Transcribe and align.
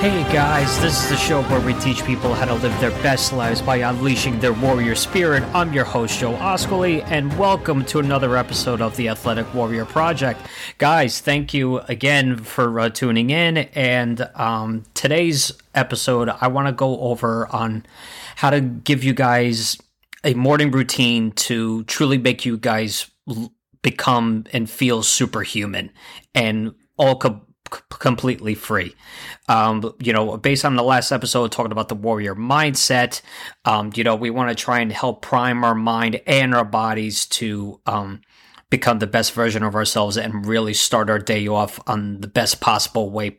Hey 0.00 0.22
guys, 0.32 0.80
this 0.80 1.04
is 1.04 1.10
the 1.10 1.16
show 1.18 1.42
where 1.42 1.60
we 1.60 1.74
teach 1.74 2.02
people 2.06 2.32
how 2.32 2.46
to 2.46 2.54
live 2.54 2.80
their 2.80 2.90
best 3.02 3.34
lives 3.34 3.60
by 3.60 3.76
unleashing 3.76 4.40
their 4.40 4.54
warrior 4.54 4.94
spirit. 4.94 5.42
I'm 5.54 5.74
your 5.74 5.84
host, 5.84 6.18
Joe 6.18 6.32
Oscoli, 6.36 7.04
and 7.04 7.38
welcome 7.38 7.84
to 7.84 7.98
another 7.98 8.34
episode 8.34 8.80
of 8.80 8.96
the 8.96 9.10
Athletic 9.10 9.52
Warrior 9.52 9.84
Project. 9.84 10.40
Guys, 10.78 11.20
thank 11.20 11.52
you 11.52 11.80
again 11.80 12.38
for 12.38 12.80
uh, 12.80 12.88
tuning 12.88 13.28
in. 13.28 13.58
And 13.58 14.26
um, 14.36 14.84
today's 14.94 15.52
episode, 15.74 16.30
I 16.30 16.48
want 16.48 16.66
to 16.68 16.72
go 16.72 16.98
over 17.00 17.46
on 17.48 17.84
how 18.36 18.48
to 18.48 18.62
give 18.62 19.04
you 19.04 19.12
guys 19.12 19.76
a 20.24 20.32
morning 20.32 20.70
routine 20.70 21.32
to 21.32 21.84
truly 21.84 22.16
make 22.16 22.46
you 22.46 22.56
guys 22.56 23.10
become 23.82 24.46
and 24.54 24.70
feel 24.70 25.02
superhuman 25.02 25.90
and 26.34 26.74
all. 26.96 27.18
Co- 27.18 27.42
completely 27.70 28.54
free. 28.54 28.94
Um, 29.48 29.94
you 30.00 30.12
know, 30.12 30.36
based 30.36 30.64
on 30.64 30.76
the 30.76 30.82
last 30.82 31.12
episode 31.12 31.52
talking 31.52 31.72
about 31.72 31.88
the 31.88 31.94
warrior 31.94 32.34
mindset, 32.34 33.22
um, 33.64 33.90
you 33.94 34.04
know, 34.04 34.14
we 34.14 34.30
want 34.30 34.48
to 34.50 34.54
try 34.54 34.80
and 34.80 34.92
help 34.92 35.22
prime 35.22 35.64
our 35.64 35.74
mind 35.74 36.20
and 36.26 36.54
our 36.54 36.64
bodies 36.64 37.26
to 37.26 37.80
um, 37.86 38.20
become 38.70 38.98
the 38.98 39.06
best 39.06 39.32
version 39.32 39.62
of 39.62 39.74
ourselves 39.74 40.16
and 40.16 40.46
really 40.46 40.74
start 40.74 41.10
our 41.10 41.18
day 41.18 41.46
off 41.48 41.80
on 41.86 42.20
the 42.20 42.28
best 42.28 42.60
possible 42.60 43.10
way 43.10 43.36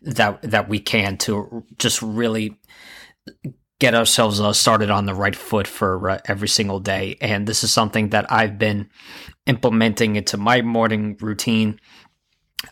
that 0.00 0.42
that 0.42 0.68
we 0.68 0.80
can 0.80 1.16
to 1.16 1.64
just 1.78 2.02
really 2.02 2.58
get 3.82 3.94
ourselves 3.96 4.40
uh, 4.40 4.52
started 4.52 4.90
on 4.90 5.06
the 5.06 5.14
right 5.14 5.34
foot 5.34 5.66
for 5.66 6.10
uh, 6.10 6.18
every 6.26 6.46
single 6.46 6.78
day. 6.78 7.16
And 7.20 7.48
this 7.48 7.64
is 7.64 7.72
something 7.72 8.10
that 8.10 8.30
I've 8.30 8.56
been 8.56 8.88
implementing 9.46 10.14
into 10.14 10.36
my 10.36 10.62
morning 10.62 11.16
routine 11.20 11.80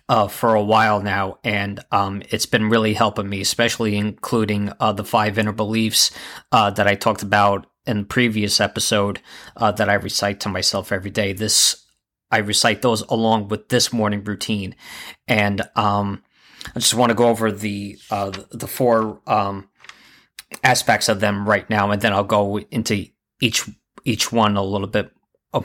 uh, 0.08 0.28
for 0.28 0.54
a 0.54 0.62
while 0.62 1.00
now, 1.00 1.38
and 1.44 1.80
um, 1.90 2.22
it's 2.30 2.46
been 2.46 2.68
really 2.68 2.94
helping 2.94 3.28
me, 3.28 3.40
especially 3.40 3.96
including 3.96 4.72
uh, 4.80 4.92
the 4.92 5.04
five 5.04 5.38
inner 5.38 5.52
beliefs 5.52 6.10
uh, 6.52 6.70
that 6.70 6.86
I 6.86 6.94
talked 6.94 7.22
about 7.22 7.66
in 7.86 7.98
the 7.98 8.04
previous 8.04 8.60
episode 8.60 9.20
uh, 9.56 9.72
that 9.72 9.88
I 9.88 9.94
recite 9.94 10.40
to 10.40 10.48
myself 10.48 10.92
every 10.92 11.10
day. 11.10 11.32
This 11.32 11.86
I 12.30 12.38
recite 12.38 12.82
those 12.82 13.02
along 13.02 13.48
with 13.48 13.68
this 13.68 13.92
morning 13.92 14.22
routine, 14.24 14.76
and 15.26 15.62
um, 15.76 16.22
I 16.74 16.78
just 16.78 16.94
want 16.94 17.10
to 17.10 17.14
go 17.14 17.28
over 17.28 17.50
the 17.50 17.98
uh, 18.10 18.32
the 18.50 18.68
four 18.68 19.20
um, 19.26 19.68
aspects 20.62 21.08
of 21.08 21.20
them 21.20 21.48
right 21.48 21.68
now, 21.68 21.90
and 21.90 22.00
then 22.00 22.12
I'll 22.12 22.24
go 22.24 22.58
into 22.58 23.06
each 23.40 23.68
each 24.04 24.32
one 24.32 24.56
a 24.56 24.62
little 24.62 24.88
bit 24.88 25.12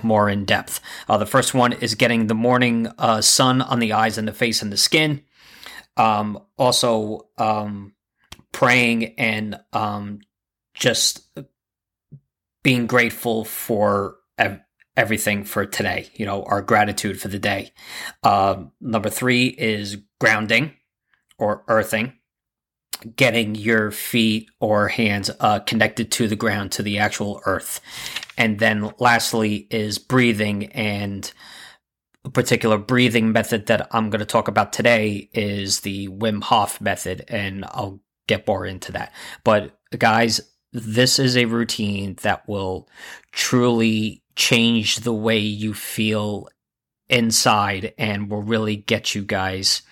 more 0.03 0.29
in 0.29 0.45
depth. 0.45 0.79
Uh, 1.07 1.17
the 1.17 1.25
first 1.25 1.53
one 1.53 1.73
is 1.73 1.95
getting 1.95 2.27
the 2.27 2.35
morning 2.35 2.87
uh, 2.97 3.21
sun 3.21 3.61
on 3.61 3.79
the 3.79 3.93
eyes 3.93 4.17
and 4.17 4.27
the 4.27 4.33
face 4.33 4.61
and 4.61 4.71
the 4.71 4.77
skin. 4.77 5.21
Um, 5.97 6.39
also, 6.57 7.27
um, 7.37 7.93
praying 8.51 9.15
and 9.17 9.59
um, 9.73 10.19
just 10.73 11.27
being 12.63 12.87
grateful 12.87 13.45
for 13.45 14.15
ev- 14.37 14.61
everything 14.97 15.43
for 15.43 15.65
today. 15.65 16.09
You 16.15 16.25
know, 16.25 16.43
our 16.43 16.61
gratitude 16.61 17.19
for 17.19 17.27
the 17.27 17.39
day. 17.39 17.71
Uh, 18.23 18.63
number 18.81 19.09
three 19.09 19.47
is 19.47 19.97
grounding 20.19 20.73
or 21.37 21.63
earthing 21.67 22.13
getting 23.15 23.55
your 23.55 23.91
feet 23.91 24.49
or 24.59 24.87
hands 24.87 25.29
uh, 25.39 25.59
connected 25.59 26.11
to 26.11 26.27
the 26.27 26.35
ground 26.35 26.71
to 26.73 26.83
the 26.83 26.99
actual 26.99 27.41
earth. 27.45 27.81
And 28.37 28.59
then 28.59 28.91
lastly 28.99 29.67
is 29.69 29.97
breathing 29.97 30.65
and 30.67 31.31
a 32.23 32.29
particular 32.29 32.79
breathing 32.79 33.31
method 33.31 33.67
that 33.67 33.87
i'm 33.91 34.09
going 34.09 34.19
to 34.19 34.25
talk 34.25 34.47
about 34.47 34.73
today 34.73 35.29
is 35.31 35.81
the 35.81 36.07
wim 36.07 36.41
hof 36.41 36.81
method 36.81 37.23
and 37.27 37.63
i'll 37.65 38.01
get 38.27 38.47
more 38.47 38.65
into 38.65 38.91
that. 38.91 39.13
But 39.43 39.77
guys 39.97 40.41
this 40.73 41.19
is 41.19 41.37
a 41.37 41.45
routine 41.45 42.15
that 42.23 42.47
will 42.49 42.89
truly 43.31 44.21
change 44.35 44.97
the 44.97 45.13
way 45.13 45.37
you 45.37 45.73
feel 45.73 46.49
inside 47.07 47.93
and 47.97 48.29
will 48.29 48.41
really 48.41 48.75
get 48.75 49.15
you 49.15 49.23
guys 49.23 49.83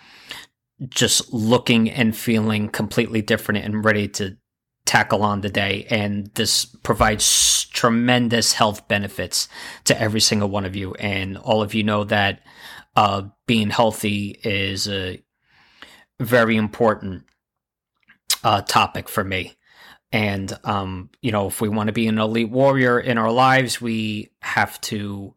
just 0.90 1.34
looking 1.34 1.90
and 1.90 2.16
feeling 2.16 2.70
completely 2.70 3.22
different 3.22 3.64
and 3.64 3.86
ready 3.86 4.08
to 4.08 4.38
tackle 4.86 5.24
on 5.24 5.42
the 5.42 5.50
day. 5.50 5.86
And 5.90 6.28
this 6.36 6.66
provides 6.66 7.66
tremendous 7.72 8.54
health 8.54 8.88
benefits 8.88 9.48
to 9.86 10.00
every 10.00 10.20
single 10.20 10.50
one 10.50 10.66
of 10.66 10.76
you. 10.76 10.94
And 10.96 11.38
all 11.38 11.62
of 11.62 11.74
you 11.74 11.84
know 11.84 12.04
that 12.06 12.42
uh, 12.96 13.24
being 13.48 13.70
healthy 13.70 14.40
is 14.44 14.88
a 14.88 15.24
very 16.20 16.58
important 16.58 17.24
uh, 18.44 18.62
topic 18.62 19.10
for 19.10 19.24
me. 19.24 19.56
And, 20.12 20.58
um, 20.64 21.10
you 21.22 21.32
know, 21.32 21.48
if 21.48 21.60
we 21.60 21.70
want 21.70 21.88
to 21.88 21.94
be 21.94 22.08
an 22.08 22.20
elite 22.20 22.52
warrior 22.52 23.00
in 23.00 23.18
our 23.18 23.32
lives, 23.32 23.82
we 23.82 24.30
have 24.42 24.80
to 24.82 25.34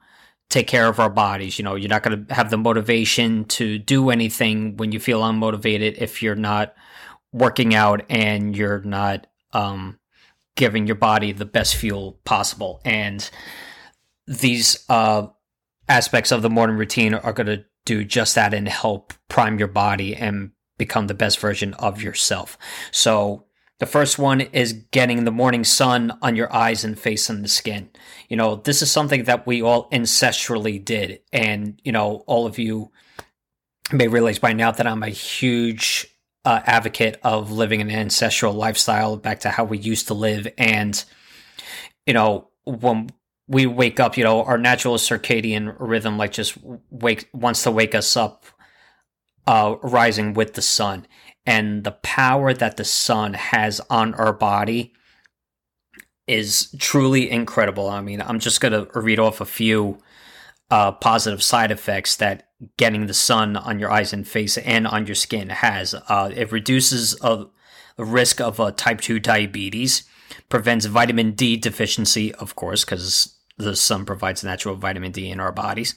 take 0.49 0.67
care 0.67 0.87
of 0.87 1.01
our 1.01 1.11
bodies. 1.11 1.59
You 1.59 1.65
know, 1.65 1.75
you're 1.75 1.89
not 1.89 2.03
going 2.03 2.27
to 2.27 2.35
have 2.35 2.51
the 2.51 2.59
motivation 2.59 3.45
to 3.47 3.79
do 3.79 4.11
anything 4.11 4.77
when 4.77 4.93
you 4.93 5.01
feel 5.01 5.23
unmotivated 5.23 5.97
if 5.99 6.23
you're 6.23 6.35
not 6.35 6.75
working 7.33 7.75
out 7.75 8.03
and 8.09 8.57
you're 8.57 8.81
not 8.83 9.27
um, 9.53 9.99
giving 10.55 10.87
your 10.87 10.97
body 10.97 11.33
the 11.33 11.45
best 11.45 11.77
fuel 11.77 12.19
possible. 12.25 12.81
And 12.85 13.29
these 14.27 14.85
uh, 14.89 15.27
aspects 15.89 16.33
of 16.33 16.43
the 16.43 16.51
morning 16.51 16.77
routine 16.77 17.15
are 17.15 17.33
going 17.33 17.47
to 17.47 17.65
do 17.85 18.05
just 18.05 18.35
that 18.35 18.55
and 18.55 18.69
help 18.69 19.15
prime 19.29 19.59
your 19.59 19.69
body 19.69 20.15
and 20.15 20.51
become 20.79 21.07
the 21.07 21.15
best 21.15 21.39
version 21.39 21.75
of 21.75 22.03
yourself. 22.03 22.59
So, 22.91 23.45
the 23.79 23.87
first 23.87 24.19
one 24.19 24.41
is 24.41 24.73
getting 24.91 25.25
the 25.25 25.31
morning 25.31 25.63
sun 25.63 26.17
on 26.23 26.35
your 26.35 26.53
eyes 26.53 26.83
and 26.83 26.99
face 26.99 27.29
and 27.29 27.45
the 27.45 27.49
skin. 27.49 27.91
You 28.29 28.37
know, 28.37 28.57
this 28.57 28.81
is 28.81 28.91
something 28.91 29.25
that 29.25 29.47
we 29.47 29.61
all 29.63 29.91
ancestrally 29.91 30.83
did. 30.83 31.21
And, 31.33 31.81
you 31.85 31.93
know, 31.93 32.25
all 32.27 32.47
of 32.47 32.59
you 32.59 32.91
may 33.93 34.09
realize 34.09 34.39
by 34.39 34.55
now 34.55 34.71
that 34.71 34.87
I'm 34.87 35.03
a 35.03 35.11
huge 35.11 36.07
uh, 36.47 36.61
advocate 36.65 37.19
of 37.23 37.53
living 37.53 37.83
an 37.83 37.91
ancestral 37.91 38.55
lifestyle 38.55 39.17
back 39.17 39.41
to 39.41 39.51
how 39.51 39.65
we 39.65 39.77
used 39.79 40.07
to 40.07 40.15
live. 40.15 40.49
And, 40.57 41.05
you 42.07 42.15
know, 42.15 42.49
when 42.65 43.11
we 43.47 43.67
wake 43.67 44.01
up, 44.01 44.17
you 44.17 44.25
know, 44.25 44.43
our 44.43 44.57
natural 44.57 44.97
circadian 44.97 45.77
rhythm, 45.79 46.17
like 46.17 46.33
just 46.33 46.57
wake, 46.91 47.29
wants 47.35 47.63
to 47.65 47.71
wake 47.71 47.95
us 47.95 48.17
up, 48.17 48.47
uh, 49.47 49.77
rising 49.83 50.33
with 50.33 50.55
the 50.55 50.63
sun 50.63 51.07
and 51.47 51.85
the 51.85 51.93
power 51.93 52.53
that 52.53 52.77
the 52.77 52.85
sun 52.85 53.35
has 53.35 53.81
on 53.89 54.15
our 54.15 54.33
body 54.33 54.93
is 56.27 56.75
truly 56.79 57.31
incredible. 57.31 57.89
I 57.89 58.01
mean, 58.01 58.21
I'm 58.21 58.41
just 58.41 58.61
going 58.61 58.73
to 58.73 59.01
read 59.01 59.21
off 59.21 59.41
a 59.41 59.47
few 59.47 59.99
uh, 60.71 60.91
positive 60.93 61.43
side 61.43 61.71
effects 61.71 62.17
that 62.17 62.49
getting 62.77 63.07
the 63.07 63.15
sun 63.15 63.57
on 63.57 63.79
your 63.79 63.91
eyes 63.91 64.13
and 64.13 64.27
face 64.27 64.59
and 64.59 64.87
on 64.89 65.07
your 65.07 65.15
skin 65.15 65.51
has. 65.51 65.95
Uh, 65.95 66.33
it 66.35 66.51
reduces 66.51 67.15
the 67.17 67.49
risk 67.97 68.41
of 68.41 68.59
uh, 68.59 68.73
type 68.73 69.01
2 69.01 69.21
diabetes, 69.21 70.03
prevents 70.49 70.87
vitamin 70.87 71.33
D 71.33 71.57
deficiency, 71.57 72.35
of 72.35 72.57
course, 72.57 72.85
because 72.85 73.37
the 73.57 73.77
sun 73.77 74.05
provides 74.05 74.43
natural 74.43 74.75
vitamin 74.75 75.13
D 75.13 75.31
in 75.31 75.39
our 75.39 75.53
bodies. 75.53 75.95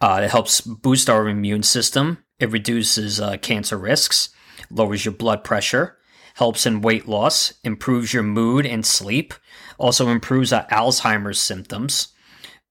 Uh, 0.00 0.20
it 0.24 0.30
helps 0.30 0.60
boost 0.60 1.08
our 1.08 1.26
immune 1.26 1.62
system. 1.62 2.18
It 2.38 2.50
reduces 2.50 3.18
uh, 3.18 3.38
cancer 3.38 3.78
risks 3.78 4.28
lowers 4.70 5.04
your 5.04 5.14
blood 5.14 5.44
pressure, 5.44 5.98
helps 6.34 6.66
in 6.66 6.80
weight 6.80 7.06
loss, 7.08 7.54
improves 7.62 8.12
your 8.12 8.22
mood 8.22 8.66
and 8.66 8.84
sleep, 8.84 9.34
also 9.78 10.08
improves 10.08 10.52
uh, 10.52 10.66
Alzheimer's 10.66 11.40
symptoms. 11.40 12.08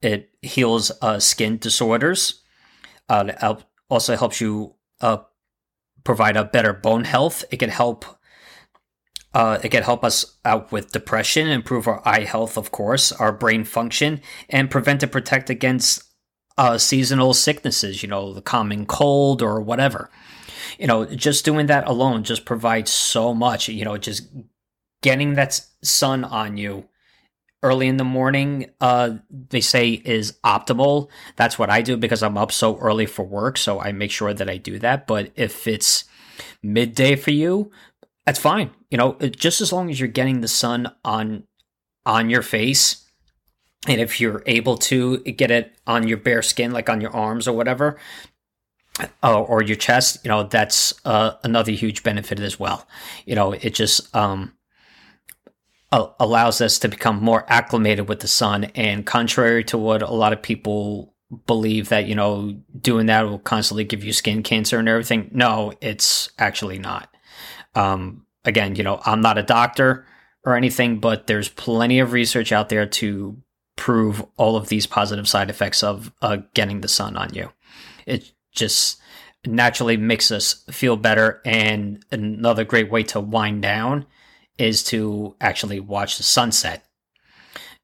It 0.02 0.30
heals 0.42 0.92
uh, 1.02 1.20
skin 1.20 1.58
disorders. 1.58 2.42
Uh, 3.10 3.56
also 3.90 4.16
helps 4.16 4.42
you 4.42 4.76
uh, 5.02 5.18
provide 6.04 6.36
a 6.36 6.44
better 6.44 6.74
bone 6.74 7.06
health. 7.06 7.46
It 7.52 7.58
can 7.58 7.70
help. 7.70 8.06
Uh, 9.34 9.58
it 9.64 9.70
can 9.70 9.82
help 9.82 10.04
us 10.04 10.38
out 10.46 10.72
with 10.72 10.92
depression, 10.92 11.48
improve 11.48 11.88
our 11.88 12.08
eye 12.08 12.24
health, 12.24 12.56
of 12.56 12.72
course, 12.72 13.12
our 13.14 13.32
brain 13.32 13.64
function, 13.64 14.22
and 14.48 14.70
prevent 14.70 15.02
and 15.02 15.12
protect 15.12 15.50
against 15.50 16.04
uh, 16.56 16.78
seasonal 16.78 17.34
sicknesses. 17.34 18.04
You 18.04 18.10
know, 18.10 18.32
the 18.34 18.44
common 18.44 18.86
cold 18.86 19.42
or 19.42 19.60
whatever 19.60 20.12
you 20.80 20.88
know, 20.88 21.06
just 21.06 21.46
doing 21.46 21.68
that 21.68 21.88
alone 21.88 22.24
just 22.24 22.46
provides 22.46 22.92
so 22.92 23.34
much. 23.34 23.70
You 23.70 23.86
know, 23.86 23.98
just 23.98 24.28
getting 25.02 25.34
that 25.34 25.60
sun 25.82 26.24
on 26.24 26.58
you 26.58 26.88
early 27.64 27.88
in 27.88 27.98
the 27.98 28.04
morning, 28.04 28.70
uh, 28.82 29.12
they 29.30 29.62
say 29.62 29.92
is 29.92 30.34
optimal. 30.44 31.10
That's 31.38 31.58
what 31.58 31.70
I 31.70 31.82
do 31.82 31.96
because 31.98 32.22
I'm 32.22 32.38
up 32.38 32.52
so 32.52 32.78
early 32.78 33.06
for 33.06 33.24
work. 33.24 33.58
So 33.58 33.80
I 33.80 33.94
make 33.94 34.12
sure 34.12 34.34
that 34.34 34.50
I 34.50 34.58
do 34.58 34.78
that. 34.80 35.08
But 35.08 35.32
if 35.36 35.66
it's 35.66 36.04
midday 36.62 37.16
for 37.16 37.32
you, 37.32 37.72
that's 38.26 38.40
fine. 38.40 38.72
You 38.92 38.98
know, 38.98 39.14
just 39.14 39.62
as 39.62 39.72
long 39.72 39.90
as 39.90 40.00
you're 40.00 40.10
getting 40.10 40.42
the 40.42 40.48
sun 40.48 40.92
on 41.04 41.44
on 42.06 42.30
your 42.30 42.42
face, 42.42 43.10
and 43.88 44.00
if 44.00 44.20
you're 44.20 44.44
able 44.46 44.78
to 44.78 45.20
get 45.20 45.52
it 45.52 45.74
on 45.88 46.08
your 46.08 46.18
bare 46.18 46.42
skin, 46.42 46.72
like 46.72 46.90
on 46.90 47.02
your 47.02 47.12
arms 47.12 47.48
or 47.48 47.56
whatever, 47.56 47.98
uh, 49.24 49.42
or 49.42 49.64
your 49.64 49.76
chest, 49.76 50.20
you 50.24 50.30
know, 50.30 50.44
that's 50.44 50.94
uh, 51.06 51.34
another 51.44 51.72
huge 51.72 52.04
benefit 52.04 52.40
as 52.40 52.60
well. 52.60 52.88
You 53.26 53.36
know, 53.36 53.54
it 53.54 53.74
just 53.74 54.16
um, 54.16 54.54
allows 55.92 56.62
us 56.62 56.80
to 56.80 56.88
become 56.88 57.24
more 57.24 57.46
acclimated 57.48 58.08
with 58.08 58.20
the 58.20 58.28
sun. 58.28 58.66
And 58.76 59.06
contrary 59.06 59.64
to 59.66 59.78
what 59.78 60.02
a 60.02 60.12
lot 60.12 60.34
of 60.34 60.42
people 60.42 61.14
believe 61.48 61.90
that, 61.90 62.06
you 62.06 62.16
know, 62.16 62.56
doing 62.80 63.08
that 63.08 63.24
will 63.24 63.40
constantly 63.40 63.84
give 63.84 64.04
you 64.04 64.14
skin 64.14 64.44
cancer 64.44 64.78
and 64.78 64.88
everything, 64.88 65.30
no, 65.34 65.74
it's 65.82 66.30
actually 66.38 66.80
not. 66.80 67.10
Um, 67.76 68.26
again, 68.46 68.76
you 68.76 68.84
know, 68.84 69.02
I'm 69.06 69.22
not 69.22 69.38
a 69.38 69.44
doctor 69.44 70.06
or 70.46 70.56
anything, 70.56 71.00
but 71.00 71.28
there's 71.28 71.50
plenty 71.50 72.00
of 72.00 72.12
research 72.12 72.52
out 72.52 72.70
there 72.70 72.86
to 72.86 73.42
prove 73.76 74.24
all 74.38 74.56
of 74.56 74.70
these 74.70 74.86
positive 74.86 75.28
side 75.28 75.50
effects 75.50 75.82
of 75.82 76.12
uh, 76.22 76.38
getting 76.54 76.82
the 76.82 76.88
sun 76.88 77.18
on 77.18 77.34
you. 77.34 77.52
It 78.06 78.33
just 78.54 79.00
naturally 79.46 79.98
makes 79.98 80.32
us 80.32 80.64
feel 80.72 80.96
better. 80.96 81.42
And 81.46 82.04
another 82.12 82.64
great 82.64 82.90
way 82.90 83.04
to 83.04 83.20
wind 83.20 83.62
down 83.62 84.06
is 84.58 84.84
to 84.86 85.36
actually 85.42 85.80
watch 85.80 86.18
the 86.18 86.24
sunset. 86.24 86.86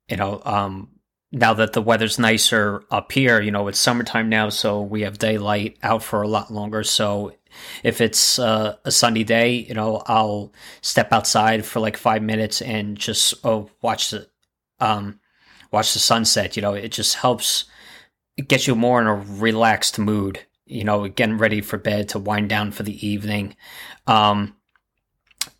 You 0.07 0.17
know, 0.17 0.41
um, 0.45 0.89
now 1.31 1.53
that 1.53 1.73
the 1.73 1.81
weather's 1.81 2.17
nicer 2.17 2.83
up 2.89 3.11
here, 3.11 3.41
you 3.41 3.51
know, 3.51 3.67
it's 3.67 3.79
summertime 3.79 4.29
now, 4.29 4.49
so 4.49 4.81
we 4.81 5.01
have 5.01 5.19
daylight 5.19 5.77
out 5.83 6.03
for 6.03 6.21
a 6.21 6.27
lot 6.27 6.51
longer. 6.51 6.83
So 6.83 7.33
if 7.83 8.01
it's 8.01 8.39
uh, 8.39 8.77
a 8.83 8.91
sunny 8.91 9.23
day, 9.23 9.51
you 9.51 9.75
know, 9.75 10.01
I'll 10.07 10.51
step 10.81 11.13
outside 11.13 11.65
for 11.65 11.79
like 11.79 11.97
five 11.97 12.23
minutes 12.23 12.61
and 12.61 12.97
just 12.97 13.33
oh, 13.43 13.69
watch 13.81 14.09
the 14.11 14.27
um, 14.79 15.19
watch 15.71 15.93
the 15.93 15.99
sunset. 15.99 16.55
You 16.55 16.63
know, 16.63 16.73
it 16.73 16.91
just 16.91 17.15
helps 17.15 17.65
get 18.47 18.65
you 18.65 18.75
more 18.75 19.01
in 19.01 19.07
a 19.07 19.15
relaxed 19.15 19.99
mood 19.99 20.39
you 20.69 20.83
know, 20.83 21.07
getting 21.07 21.37
ready 21.37 21.61
for 21.61 21.77
bed 21.77 22.09
to 22.09 22.19
wind 22.19 22.49
down 22.49 22.71
for 22.71 22.83
the 22.83 23.05
evening. 23.05 23.55
Um, 24.07 24.55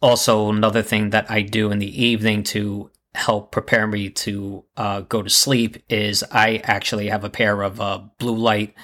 also, 0.02 0.50
another 0.50 0.82
thing 0.82 1.10
that 1.10 1.30
I 1.30 1.42
do 1.42 1.72
in 1.72 1.80
the 1.80 2.04
evening 2.04 2.44
to 2.44 2.92
help 3.16 3.52
prepare 3.52 3.88
me 3.88 4.10
to 4.10 4.64
uh, 4.78 5.02
go 5.02 5.22
to 5.22 5.30
sleep 5.30 5.78
is 5.90 6.24
I 6.32 6.58
actually 6.64 7.10
have 7.10 7.24
a 7.24 7.30
pair 7.30 7.62
of 7.64 7.82
uh, 7.82 8.02
blue 8.18 8.36
light 8.36 8.76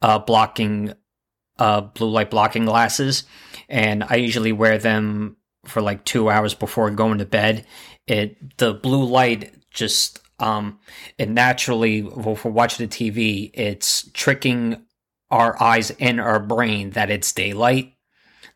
uh, 0.00 0.18
blocking 0.18 0.94
uh, 1.58 1.80
blue 1.80 2.10
light 2.10 2.30
blocking 2.30 2.64
glasses, 2.64 3.24
and 3.68 4.04
I 4.04 4.16
usually 4.16 4.52
wear 4.52 4.78
them 4.78 5.36
for 5.64 5.82
like 5.82 6.04
two 6.04 6.30
hours 6.30 6.54
before 6.54 6.90
going 6.90 7.18
to 7.18 7.26
bed. 7.26 7.66
It 8.06 8.58
the 8.58 8.74
blue 8.74 9.04
light 9.04 9.54
just 9.70 10.20
um 10.38 10.78
it 11.18 11.28
naturally 11.28 12.02
well, 12.02 12.36
for 12.36 12.50
watching 12.50 12.86
the 12.86 12.94
TV, 12.94 13.50
it's 13.54 14.08
tricking 14.12 14.85
our 15.30 15.60
eyes 15.62 15.90
and 15.98 16.20
our 16.20 16.40
brain 16.40 16.90
that 16.90 17.10
it's 17.10 17.32
daylight. 17.32 17.94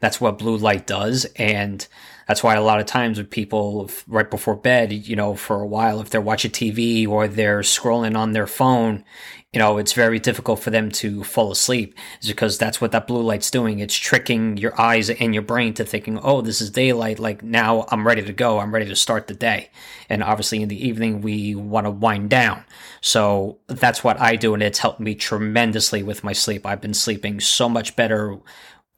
That's 0.01 0.21
what 0.21 0.39
blue 0.39 0.57
light 0.57 0.87
does. 0.87 1.27
And 1.37 1.87
that's 2.31 2.45
why 2.45 2.55
a 2.55 2.63
lot 2.63 2.79
of 2.79 2.87
times 2.87 3.19
with 3.19 3.29
people 3.29 3.91
right 4.07 4.31
before 4.31 4.55
bed, 4.55 4.93
you 4.93 5.17
know, 5.17 5.35
for 5.35 5.61
a 5.61 5.67
while, 5.67 6.01
if 6.01 6.11
they're 6.11 6.21
watching 6.21 6.53
TV 6.53 7.09
or 7.09 7.27
they're 7.27 7.59
scrolling 7.63 8.17
on 8.17 8.31
their 8.31 8.47
phone, 8.47 9.05
you 9.53 9.59
know, 9.59 9.79
it's 9.79 9.95
very 9.95 10.21
difficult 10.21 10.61
for 10.61 10.71
them 10.71 10.93
to 10.93 11.25
fall 11.25 11.51
asleep 11.51 11.93
is 12.23 12.29
because 12.29 12.57
that's 12.57 12.81
what 12.81 12.93
that 12.93 13.09
blue 13.09 13.23
light's 13.23 13.51
doing. 13.51 13.81
It's 13.81 13.97
tricking 13.97 14.59
your 14.59 14.81
eyes 14.81 15.11
and 15.11 15.35
your 15.35 15.43
brain 15.43 15.75
to 15.75 15.85
thinking, 15.85 16.21
oh, 16.23 16.41
this 16.41 16.61
is 16.61 16.71
daylight. 16.71 17.19
Like 17.19 17.43
now 17.43 17.85
I'm 17.89 18.07
ready 18.07 18.23
to 18.23 18.33
go. 18.33 18.61
I'm 18.61 18.73
ready 18.73 18.87
to 18.87 18.95
start 18.95 19.27
the 19.27 19.35
day. 19.35 19.73
And 20.09 20.23
obviously 20.23 20.63
in 20.63 20.69
the 20.69 20.87
evening, 20.87 21.23
we 21.23 21.57
want 21.57 21.87
to 21.87 21.91
wind 21.91 22.31
down. 22.31 22.63
So 23.01 23.59
that's 23.67 24.05
what 24.05 24.21
I 24.21 24.37
do. 24.37 24.55
And 24.55 24.63
it's 24.63 24.79
helped 24.79 25.01
me 25.01 25.17
tremendously 25.17 26.05
with 26.05 26.23
my 26.23 26.33
sleep. 26.33 26.65
I've 26.65 26.81
been 26.81 26.95
sleeping 26.95 27.41
so 27.41 27.69
much 27.69 27.97
better 27.97 28.39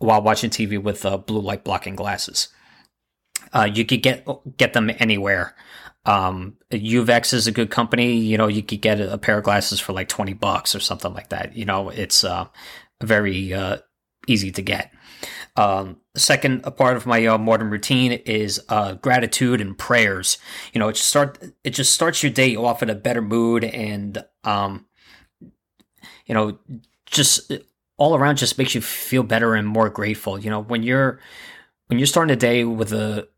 while 0.01 0.21
watching 0.21 0.51
TV 0.51 0.79
with 0.83 1.07
uh, 1.07 1.17
blue 1.17 1.41
light 1.41 1.65
blocking 1.65 1.97
glasses. 1.97 2.49
Uh, 3.53 3.69
you 3.73 3.85
could 3.85 4.03
get 4.03 4.27
get 4.57 4.73
them 4.73 4.91
anywhere. 4.99 5.55
Um, 6.05 6.57
Uvex 6.71 7.33
is 7.33 7.47
a 7.47 7.53
good 7.53 7.71
company. 7.71 8.17
You 8.17 8.37
know, 8.37 8.49
you 8.49 8.63
could 8.63 8.81
get 8.81 9.01
a, 9.01 9.19
pair 9.19 9.39
of 9.39 9.45
glasses 9.45 9.79
for 9.79 9.93
like 9.93 10.09
20 10.09 10.33
bucks 10.33 10.75
or 10.75 10.81
something 10.81 11.15
like 11.15 11.29
that. 11.29 11.55
You 11.55 11.65
know, 11.65 11.91
it's 11.91 12.25
uh, 12.25 12.47
very 13.01 13.55
uh, 13.55 13.79
easy 14.27 14.51
to 14.51 14.63
get. 14.63 14.93
Um, 15.55 15.99
second 16.17 16.63
part 16.77 16.97
of 16.97 17.07
my 17.07 17.25
uh, 17.27 17.39
morning 17.39 17.71
routine 17.71 18.13
is 18.13 18.61
uh, 18.69 18.95
gratitude 18.95 19.61
and 19.61 19.77
prayers. 19.77 20.39
You 20.73 20.79
know, 20.81 20.89
it 20.89 20.95
just 20.95 21.09
start 21.09 21.39
it 21.63 21.71
just 21.71 21.93
starts 21.93 22.23
your 22.23 22.33
day 22.33 22.57
off 22.57 22.83
in 22.83 22.91
a 22.91 22.95
better 22.95 23.23
mood, 23.23 23.63
and 23.63 24.25
um, 24.45 24.87
you 26.27 26.35
know, 26.35 26.59
just 27.07 27.53
all 27.97 28.17
around 28.17 28.37
just 28.37 28.59
makes 28.59 28.75
you 28.75 28.81
feel 28.81 29.23
better 29.23 29.55
and 29.55 29.69
more 29.69 29.91
grateful. 29.91 30.39
You 30.39 30.51
know, 30.51 30.63
when 30.63 30.83
you're 30.83 31.21
when 31.93 31.99
you're 31.99 32.07
starting 32.07 32.33
a 32.33 32.37
day 32.37 32.65
with 32.65 32.91
a 32.95 33.29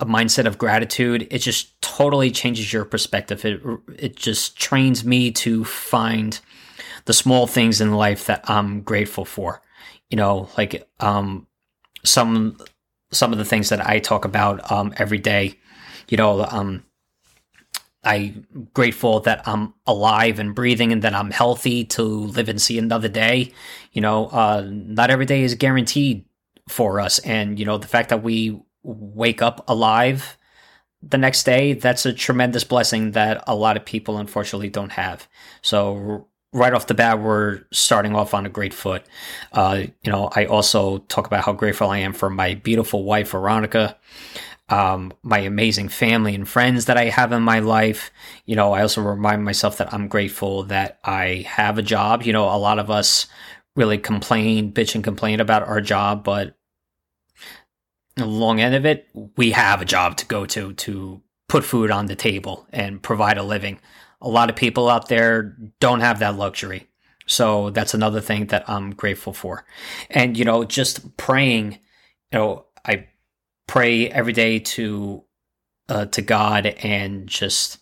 a 0.00 0.06
mindset 0.06 0.46
of 0.46 0.56
gratitude, 0.56 1.28
it 1.30 1.40
just 1.40 1.78
totally 1.82 2.30
changes 2.30 2.72
your 2.72 2.86
perspective. 2.86 3.44
It 3.44 3.60
it 3.98 4.16
just 4.16 4.56
trains 4.56 5.04
me 5.04 5.30
to 5.32 5.62
find 5.62 6.40
the 7.04 7.12
small 7.12 7.46
things 7.46 7.82
in 7.82 7.92
life 7.92 8.24
that 8.28 8.48
I'm 8.48 8.80
grateful 8.80 9.26
for. 9.26 9.60
You 10.08 10.16
know, 10.16 10.48
like 10.56 10.88
um 11.00 11.46
some 12.02 12.56
some 13.12 13.30
of 13.30 13.38
the 13.38 13.44
things 13.44 13.68
that 13.68 13.86
I 13.86 13.98
talk 13.98 14.24
about 14.24 14.72
um 14.72 14.94
every 14.96 15.18
day. 15.18 15.58
You 16.08 16.16
know, 16.16 16.46
um 16.48 16.82
I'm 18.04 18.46
grateful 18.72 19.20
that 19.20 19.46
I'm 19.46 19.74
alive 19.86 20.38
and 20.38 20.54
breathing 20.54 20.92
and 20.92 21.02
that 21.02 21.12
I'm 21.14 21.30
healthy 21.30 21.84
to 21.84 22.02
live 22.02 22.48
and 22.48 22.60
see 22.60 22.78
another 22.78 23.08
day. 23.08 23.52
You 23.92 24.00
know, 24.00 24.28
uh, 24.28 24.66
not 24.66 25.10
every 25.10 25.26
day 25.26 25.42
is 25.42 25.54
guaranteed 25.54 26.24
for 26.68 27.00
us. 27.00 27.18
And, 27.20 27.58
you 27.58 27.64
know, 27.64 27.78
the 27.78 27.88
fact 27.88 28.08
that 28.08 28.22
we 28.22 28.60
wake 28.82 29.42
up 29.42 29.64
alive 29.68 30.38
the 31.02 31.18
next 31.18 31.44
day, 31.44 31.74
that's 31.74 32.06
a 32.06 32.12
tremendous 32.12 32.64
blessing 32.64 33.12
that 33.12 33.44
a 33.46 33.54
lot 33.54 33.76
of 33.76 33.84
people 33.84 34.18
unfortunately 34.18 34.70
don't 34.70 34.92
have. 34.92 35.28
So 35.62 36.28
right 36.52 36.72
off 36.72 36.86
the 36.86 36.94
bat, 36.94 37.20
we're 37.20 37.62
starting 37.72 38.14
off 38.14 38.32
on 38.32 38.46
a 38.46 38.50
great 38.50 38.72
foot. 38.72 39.04
Uh, 39.52 39.84
you 40.02 40.10
know, 40.10 40.30
I 40.34 40.46
also 40.46 40.98
talk 40.98 41.26
about 41.26 41.44
how 41.44 41.52
grateful 41.52 41.90
I 41.90 41.98
am 41.98 42.12
for 42.12 42.30
my 42.30 42.54
beautiful 42.54 43.04
wife, 43.04 43.32
Veronica, 43.32 43.98
um, 44.68 45.12
my 45.22 45.40
amazing 45.40 45.88
family 45.88 46.34
and 46.34 46.48
friends 46.48 46.86
that 46.86 46.96
I 46.96 47.06
have 47.06 47.32
in 47.32 47.42
my 47.42 47.58
life. 47.58 48.10
You 48.46 48.56
know, 48.56 48.72
I 48.72 48.82
also 48.82 49.02
remind 49.02 49.44
myself 49.44 49.76
that 49.78 49.92
I'm 49.92 50.08
grateful 50.08 50.62
that 50.64 51.00
I 51.04 51.44
have 51.48 51.76
a 51.76 51.82
job. 51.82 52.22
You 52.22 52.32
know, 52.32 52.44
a 52.44 52.56
lot 52.56 52.78
of 52.78 52.90
us 52.90 53.26
really 53.76 53.98
complain, 53.98 54.72
bitch 54.72 54.94
and 54.94 55.04
complain 55.04 55.40
about 55.40 55.66
our 55.68 55.80
job, 55.80 56.24
but 56.24 56.56
long 58.18 58.60
end 58.60 58.74
of 58.74 58.86
it, 58.86 59.08
we 59.36 59.52
have 59.52 59.80
a 59.80 59.84
job 59.86 60.16
to 60.18 60.26
go 60.26 60.46
to 60.46 60.72
to 60.74 61.22
put 61.48 61.64
food 61.64 61.90
on 61.90 62.06
the 62.06 62.16
table 62.16 62.66
and 62.72 63.02
provide 63.02 63.38
a 63.38 63.42
living. 63.42 63.78
A 64.20 64.28
lot 64.28 64.50
of 64.50 64.56
people 64.56 64.88
out 64.88 65.08
there 65.08 65.56
don't 65.80 66.00
have 66.00 66.20
that 66.20 66.36
luxury. 66.36 66.88
So 67.26 67.70
that's 67.70 67.94
another 67.94 68.20
thing 68.20 68.46
that 68.46 68.68
I'm 68.68 68.90
grateful 68.90 69.32
for. 69.32 69.64
And, 70.10 70.36
you 70.36 70.44
know, 70.44 70.64
just 70.64 71.16
praying, 71.16 71.72
you 72.32 72.38
know, 72.38 72.66
I 72.86 73.08
pray 73.66 74.08
every 74.10 74.32
day 74.32 74.58
to, 74.58 75.24
uh, 75.88 76.06
to 76.06 76.22
God 76.22 76.66
and 76.66 77.26
just, 77.26 77.78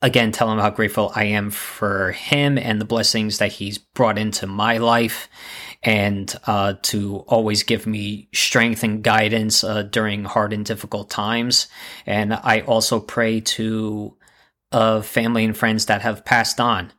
again, 0.00 0.32
tell 0.32 0.50
him 0.50 0.58
how 0.58 0.70
grateful 0.70 1.12
I 1.14 1.24
am 1.24 1.50
for 1.50 2.12
him 2.12 2.58
and 2.58 2.80
the 2.80 2.86
blessings 2.86 3.38
that 3.38 3.52
he's 3.52 3.78
brought 3.78 4.18
into 4.18 4.46
my 4.46 4.78
life 4.78 5.28
and 5.84 6.34
uh, 6.46 6.74
to 6.82 7.18
always 7.28 7.62
give 7.62 7.86
me 7.86 8.28
strength 8.32 8.82
and 8.82 9.04
guidance 9.04 9.62
uh, 9.62 9.82
during 9.82 10.24
hard 10.24 10.52
and 10.52 10.64
difficult 10.64 11.10
times. 11.10 11.68
And 12.06 12.32
I 12.32 12.60
also 12.62 12.98
pray 12.98 13.40
to 13.40 14.16
uh, 14.72 15.02
family 15.02 15.44
and 15.44 15.56
friends 15.56 15.86
that 15.86 16.02
have 16.02 16.24
passed 16.24 16.58
on. 16.58 16.92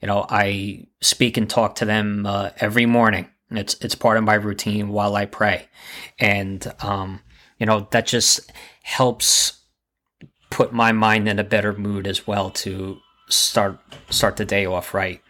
You 0.00 0.08
know, 0.08 0.26
I 0.28 0.88
speak 1.00 1.36
and 1.36 1.48
talk 1.48 1.76
to 1.76 1.84
them 1.84 2.26
uh, 2.26 2.50
every 2.58 2.86
morning. 2.86 3.28
It's 3.50 3.74
it's 3.80 3.94
part 3.94 4.16
of 4.16 4.24
my 4.24 4.34
routine 4.34 4.88
while 4.88 5.14
I 5.14 5.26
pray, 5.26 5.68
and 6.18 6.66
um, 6.80 7.20
you 7.58 7.66
know 7.66 7.86
that 7.90 8.06
just 8.06 8.50
helps 8.82 9.60
put 10.50 10.72
my 10.72 10.92
mind 10.92 11.28
in 11.28 11.38
a 11.38 11.44
better 11.44 11.74
mood 11.74 12.06
as 12.06 12.26
well 12.26 12.50
to 12.50 12.98
start 13.28 13.78
start 14.10 14.36
the 14.36 14.44
day 14.46 14.64
off 14.64 14.94
right. 14.94 15.22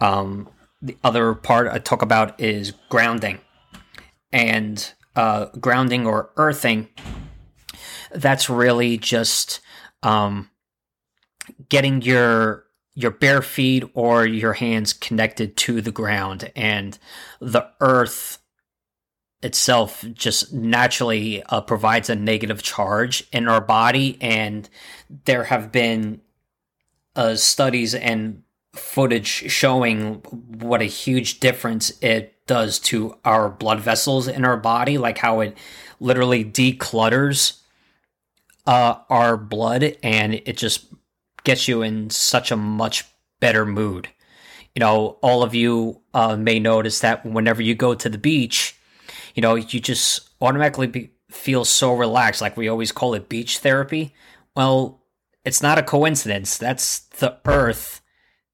Um, 0.00 0.48
the 0.80 0.96
other 1.02 1.34
part 1.34 1.68
I 1.68 1.78
talk 1.78 2.02
about 2.02 2.40
is 2.40 2.72
grounding. 2.88 3.40
And 4.32 4.92
uh, 5.16 5.46
grounding 5.60 6.06
or 6.06 6.30
earthing, 6.36 6.88
that's 8.12 8.48
really 8.48 8.98
just 8.98 9.60
um, 10.02 10.50
getting 11.68 12.02
your 12.02 12.64
your 12.94 13.10
bare 13.12 13.42
feet 13.42 13.84
or 13.94 14.26
your 14.26 14.54
hands 14.54 14.92
connected 14.92 15.56
to 15.56 15.80
the 15.80 15.92
ground 15.92 16.50
and 16.56 16.98
the 17.40 17.64
earth 17.80 18.38
itself 19.40 20.04
just 20.14 20.52
naturally 20.52 21.40
uh, 21.44 21.60
provides 21.60 22.10
a 22.10 22.16
negative 22.16 22.60
charge 22.60 23.22
in 23.32 23.46
our 23.46 23.60
body 23.60 24.18
and 24.20 24.68
there 25.26 25.44
have 25.44 25.70
been 25.70 26.20
uh, 27.14 27.36
studies 27.36 27.94
and 27.94 28.42
footage 28.74 29.26
showing 29.26 30.14
what 30.14 30.82
a 30.82 30.86
huge 30.86 31.40
difference 31.40 31.90
it 32.00 32.34
does 32.46 32.78
to 32.78 33.16
our 33.24 33.48
blood 33.48 33.80
vessels 33.80 34.28
in 34.28 34.44
our 34.44 34.56
body, 34.56 34.98
like 34.98 35.18
how 35.18 35.40
it 35.40 35.56
literally 36.00 36.44
declutters 36.44 37.60
uh, 38.66 38.98
our 39.08 39.36
blood 39.36 39.96
and 40.02 40.34
it 40.34 40.56
just 40.56 40.86
gets 41.44 41.66
you 41.68 41.82
in 41.82 42.10
such 42.10 42.50
a 42.50 42.56
much 42.56 43.04
better 43.40 43.64
mood. 43.64 44.08
You 44.74 44.80
know, 44.80 45.18
all 45.22 45.42
of 45.42 45.54
you 45.54 46.02
uh, 46.14 46.36
may 46.36 46.60
notice 46.60 47.00
that 47.00 47.24
whenever 47.24 47.62
you 47.62 47.74
go 47.74 47.94
to 47.94 48.08
the 48.08 48.18
beach, 48.18 48.76
you 49.34 49.42
know, 49.42 49.54
you 49.54 49.80
just 49.80 50.28
automatically 50.40 50.86
be, 50.86 51.10
feel 51.30 51.64
so 51.64 51.94
relaxed. 51.94 52.40
Like 52.40 52.56
we 52.56 52.68
always 52.68 52.92
call 52.92 53.14
it 53.14 53.28
beach 53.28 53.58
therapy. 53.58 54.14
Well, 54.54 55.02
it's 55.44 55.62
not 55.62 55.78
a 55.78 55.82
coincidence. 55.82 56.58
That's 56.58 57.00
the 57.00 57.38
earth, 57.46 58.02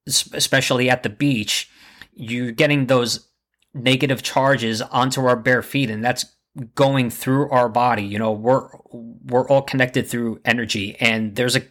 especially 0.07 0.91
at 0.91 1.03
the 1.03 1.09
beach. 1.09 1.71
You're 2.15 2.53
getting 2.53 2.87
those 2.87 3.29
negative 3.73 4.23
charges 4.23 4.81
onto 4.83 5.25
our 5.25 5.37
bare 5.37 5.63
feet, 5.63 5.91
and 5.91 6.05
that's 6.05 6.27
going 6.75 7.11
through 7.11 7.51
our 7.51 7.69
body. 7.69 8.05
You 8.05 8.19
know, 8.19 8.33
we're 8.33 8.69
we're 8.93 9.49
all 9.49 9.63
connected 9.63 10.07
through 10.07 10.41
energy, 10.45 10.97
and 11.01 11.35
there's 11.37 11.57
a 11.57 11.63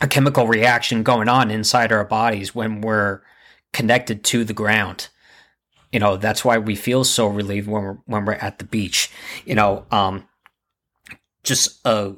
a 0.00 0.06
chemical 0.06 0.46
reaction 0.46 1.02
going 1.02 1.28
on 1.28 1.50
inside 1.50 1.90
our 1.90 2.04
bodies 2.04 2.54
when 2.54 2.80
we're 2.80 3.20
connected 3.72 4.22
to 4.24 4.44
the 4.44 4.52
ground. 4.52 5.08
You 5.92 5.98
know, 5.98 6.16
that's 6.16 6.44
why 6.44 6.58
we 6.58 6.76
feel 6.76 7.02
so 7.04 7.26
relieved 7.26 7.66
when 7.66 7.82
we're 7.82 7.98
when 8.06 8.24
we're 8.24 8.34
at 8.34 8.58
the 8.58 8.64
beach. 8.64 9.10
You 9.44 9.54
know, 9.54 9.86
um, 9.90 10.28
just 11.42 11.84
uh, 11.86 12.12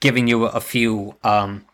giving 0.00 0.28
you 0.28 0.44
a 0.44 0.60
few 0.60 1.16
um, 1.24 1.64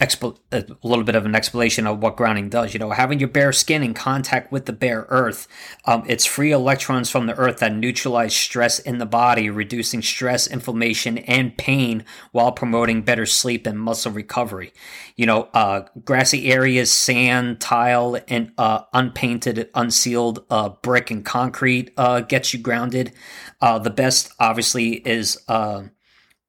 a 0.00 0.64
little 0.82 1.04
bit 1.04 1.14
of 1.14 1.24
an 1.24 1.34
explanation 1.34 1.86
of 1.86 2.02
what 2.02 2.16
grounding 2.16 2.48
does. 2.48 2.74
You 2.74 2.80
know, 2.80 2.90
having 2.90 3.18
your 3.18 3.28
bare 3.28 3.52
skin 3.52 3.82
in 3.82 3.94
contact 3.94 4.52
with 4.52 4.66
the 4.66 4.72
bare 4.72 5.06
earth, 5.08 5.48
um, 5.84 6.04
it's 6.06 6.26
free 6.26 6.52
electrons 6.52 7.10
from 7.10 7.26
the 7.26 7.36
earth 7.36 7.58
that 7.58 7.74
neutralize 7.74 8.34
stress 8.34 8.78
in 8.78 8.98
the 8.98 9.06
body, 9.06 9.48
reducing 9.48 10.02
stress, 10.02 10.46
inflammation, 10.46 11.18
and 11.18 11.56
pain 11.56 12.04
while 12.32 12.52
promoting 12.52 13.02
better 13.02 13.26
sleep 13.26 13.66
and 13.66 13.78
muscle 13.78 14.12
recovery. 14.12 14.72
You 15.16 15.26
know, 15.26 15.48
uh, 15.54 15.86
grassy 16.04 16.50
areas, 16.52 16.90
sand, 16.90 17.60
tile, 17.60 18.18
and 18.28 18.52
uh, 18.58 18.82
unpainted, 18.92 19.70
unsealed 19.74 20.44
uh, 20.50 20.70
brick 20.82 21.10
and 21.10 21.24
concrete 21.24 21.92
uh, 21.96 22.20
gets 22.20 22.52
you 22.52 22.60
grounded. 22.60 23.12
Uh, 23.60 23.78
the 23.78 23.90
best, 23.90 24.32
obviously, 24.38 24.94
is 24.94 25.38
uh, 25.48 25.84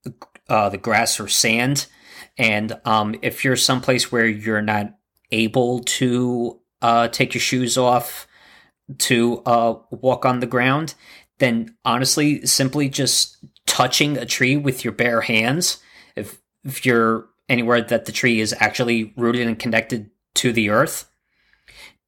the 0.04 0.78
grass 0.78 1.20
or 1.20 1.28
sand 1.28 1.88
and 2.38 2.80
um, 2.86 3.16
if 3.22 3.44
you're 3.44 3.56
someplace 3.56 4.12
where 4.12 4.28
you're 4.28 4.62
not 4.62 4.94
able 5.32 5.80
to 5.80 6.60
uh, 6.82 7.08
take 7.08 7.34
your 7.34 7.42
shoes 7.42 7.78
off 7.78 8.28
to 9.00 9.42
uh, 9.46 9.76
walk 9.90 10.26
on 10.26 10.40
the 10.40 10.48
ground, 10.48 10.94
then 11.40 11.76
honestly, 11.84 12.46
simply 12.46 12.90
just 12.90 13.38
touching 13.66 14.18
a 14.18 14.26
tree 14.26 14.56
with 14.56 14.84
your 14.84 14.94
bare 14.94 15.22
hands, 15.22 15.80
if 16.16 16.40
if 16.64 16.86
you're 16.86 17.28
anywhere 17.50 17.82
that 17.82 18.06
the 18.06 18.12
tree 18.12 18.40
is 18.40 18.54
actually 18.60 19.14
rooted 19.16 19.48
and 19.48 19.60
connected 19.60 20.10
to 20.36 20.52
the 20.52 20.70
earth, 20.70 21.10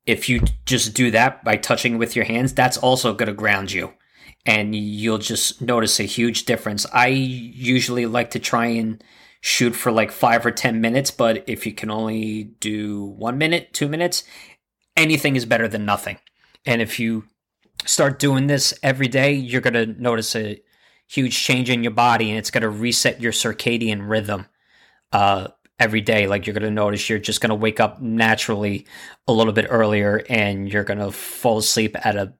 if 0.05 0.27
you 0.27 0.41
just 0.65 0.93
do 0.93 1.11
that 1.11 1.43
by 1.43 1.55
touching 1.55 1.97
with 1.97 2.15
your 2.15 2.25
hands, 2.25 2.53
that's 2.53 2.77
also 2.77 3.13
going 3.13 3.27
to 3.27 3.33
ground 3.33 3.71
you. 3.71 3.93
And 4.45 4.75
you'll 4.75 5.17
just 5.17 5.61
notice 5.61 5.99
a 5.99 6.03
huge 6.03 6.45
difference. 6.45 6.85
I 6.93 7.07
usually 7.07 8.05
like 8.05 8.31
to 8.31 8.39
try 8.39 8.67
and 8.67 9.03
shoot 9.41 9.75
for 9.75 9.91
like 9.91 10.11
five 10.11 10.45
or 10.45 10.51
10 10.51 10.81
minutes, 10.81 11.11
but 11.11 11.43
if 11.47 11.65
you 11.65 11.73
can 11.73 11.89
only 11.89 12.43
do 12.59 13.05
one 13.05 13.37
minute, 13.37 13.73
two 13.73 13.87
minutes, 13.87 14.23
anything 14.97 15.35
is 15.35 15.45
better 15.45 15.67
than 15.67 15.85
nothing. 15.85 16.17
And 16.65 16.81
if 16.81 16.99
you 16.99 17.25
start 17.85 18.19
doing 18.19 18.47
this 18.47 18.73
every 18.83 19.07
day, 19.07 19.33
you're 19.33 19.61
going 19.61 19.73
to 19.73 20.01
notice 20.01 20.35
a 20.35 20.61
huge 21.07 21.41
change 21.41 21.69
in 21.69 21.83
your 21.83 21.91
body 21.91 22.29
and 22.29 22.37
it's 22.37 22.51
going 22.51 22.61
to 22.61 22.69
reset 22.69 23.21
your 23.21 23.31
circadian 23.31 24.07
rhythm 24.07 24.45
uh, 25.11 25.47
every 25.79 26.01
day. 26.01 26.27
Like 26.27 26.45
you're 26.45 26.53
going 26.53 26.63
to 26.63 26.69
notice 26.69 27.09
you're 27.09 27.17
just 27.17 27.41
going 27.41 27.49
to 27.49 27.55
wake 27.55 27.79
up 27.79 28.01
naturally 28.01 28.85
a 29.27 29.33
little 29.33 29.53
bit 29.53 29.67
earlier 29.69 30.23
and 30.29 30.71
you're 30.71 30.83
going 30.83 30.99
to 30.99 31.11
fall 31.11 31.57
asleep 31.57 31.95
at 32.05 32.15
a 32.15 32.33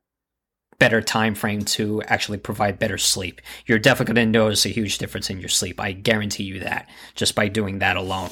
better 0.79 1.01
time 1.01 1.36
frame 1.36 1.63
to 1.63 2.01
actually 2.03 2.38
provide 2.38 2.79
better 2.79 2.98
sleep. 2.98 3.41
You're 3.65 3.79
definitely 3.79 4.15
going 4.15 4.27
to 4.27 4.39
notice 4.39 4.65
a 4.65 4.69
huge 4.69 4.98
difference 4.98 5.29
in 5.29 5.39
your 5.39 5.50
sleep. 5.50 5.79
I 5.79 5.91
guarantee 5.91 6.43
you 6.43 6.59
that 6.62 6.89
just 7.15 7.36
by 7.36 7.50
doing 7.50 7.79
that 7.79 7.98
alone. 7.98 8.29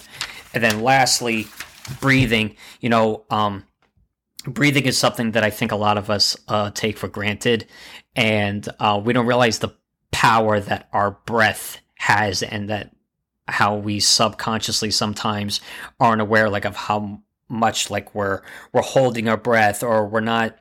And 0.54 0.63
then 0.63 0.82
lastly, 0.82 1.48
breathing. 2.00 2.56
You 2.82 2.89
know, 2.89 3.25
um, 3.30 3.66
breathing 4.46 4.86
is 4.86 4.98
something 4.98 5.32
that 5.32 5.44
I 5.44 5.50
think 5.50 5.72
a 5.72 5.77
lot 5.77 5.98
of 5.98 6.10
us 6.10 6.38
uh, 6.48 6.72
take 6.72 6.98
for 6.98 7.08
granted, 7.08 7.68
and 8.16 8.68
uh, 8.80 9.00
we 9.04 9.13
don't 9.13 9.25
realize 9.25 9.60
the 9.60 9.75
power 10.12 10.60
that 10.60 10.89
our 10.94 11.12
breath 11.25 11.80
has, 11.96 12.44
and 12.44 12.70
that 12.70 12.96
how 13.48 13.75
we 13.75 14.00
subconsciously 14.00 14.92
sometimes 14.92 15.62
aren't 16.00 16.22
aware, 16.22 16.50
like 16.50 16.66
of 16.66 16.75
how 16.75 17.22
much 17.50 17.89
like 17.89 18.13
we're 18.13 18.42
we're 18.74 18.82
holding 18.82 19.30
our 19.30 19.38
breath 19.38 19.82
or 19.82 20.06
we're 20.06 20.20
not 20.20 20.58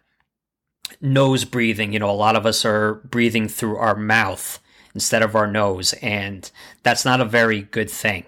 nose 1.01 1.45
breathing. 1.45 1.93
You 1.93 1.99
know, 1.99 2.11
a 2.11 2.13
lot 2.13 2.37
of 2.37 2.47
us 2.47 2.65
are 2.65 2.95
breathing 2.95 3.49
through 3.49 3.77
our 3.77 3.97
mouth 3.97 4.61
instead 4.95 5.23
of 5.23 5.35
our 5.35 5.47
nose, 5.47 5.93
and 5.95 6.51
that's 6.83 7.05
not 7.05 7.21
a 7.21 7.25
very 7.25 7.63
good 7.63 7.91
thing. 7.91 8.25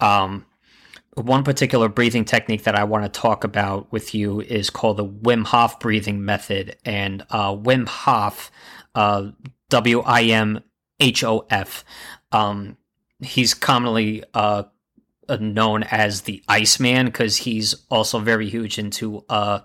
Um, 0.00 0.46
one 1.14 1.44
particular 1.44 1.88
breathing 1.88 2.24
technique 2.24 2.64
that 2.64 2.74
I 2.74 2.84
want 2.84 3.04
to 3.04 3.20
talk 3.20 3.44
about 3.44 3.92
with 3.92 4.14
you 4.14 4.40
is 4.40 4.70
called 4.70 4.96
the 4.96 5.06
Wim 5.06 5.44
Hof 5.44 5.78
breathing 5.78 6.24
method. 6.24 6.76
And 6.84 7.22
uh, 7.30 7.54
Wim 7.54 7.86
Hof, 7.86 8.50
uh, 8.94 9.30
W 9.68 10.00
I 10.00 10.22
M 10.22 10.62
H 11.00 11.22
O 11.24 11.46
F, 11.50 11.84
um, 12.30 12.78
he's 13.20 13.52
commonly 13.52 14.24
uh, 14.32 14.64
known 15.38 15.82
as 15.84 16.22
the 16.22 16.42
Iceman 16.48 17.06
because 17.06 17.36
he's 17.36 17.74
also 17.90 18.18
very 18.18 18.48
huge 18.48 18.78
into 18.78 19.24
uh, 19.28 19.60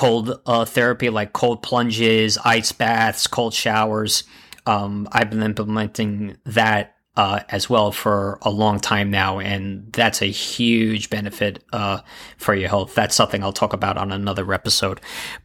cold 0.00 0.40
uh, 0.46 0.64
therapy 0.64 1.10
like 1.10 1.34
cold 1.34 1.62
plunges, 1.62 2.38
ice 2.38 2.72
baths, 2.72 3.26
cold 3.26 3.52
showers. 3.52 4.24
Um, 4.64 5.06
I've 5.12 5.28
been 5.28 5.42
implementing 5.42 6.38
that 6.46 6.94
uh, 7.18 7.40
as 7.50 7.68
well 7.68 7.92
for 7.92 8.38
a 8.40 8.48
long 8.48 8.80
time 8.80 9.10
now, 9.10 9.40
and 9.40 9.92
that's 9.92 10.22
a 10.22 10.26
huge 10.26 11.10
benefit 11.10 11.62
uh, 11.74 12.00
for 12.38 12.54
your 12.54 12.70
health. 12.70 12.94
That's 12.94 13.14
something 13.14 13.44
I'll 13.44 13.52
talk 13.52 13.74
about 13.74 13.98
on 13.98 14.10
another 14.10 14.50
episode. 14.54 15.02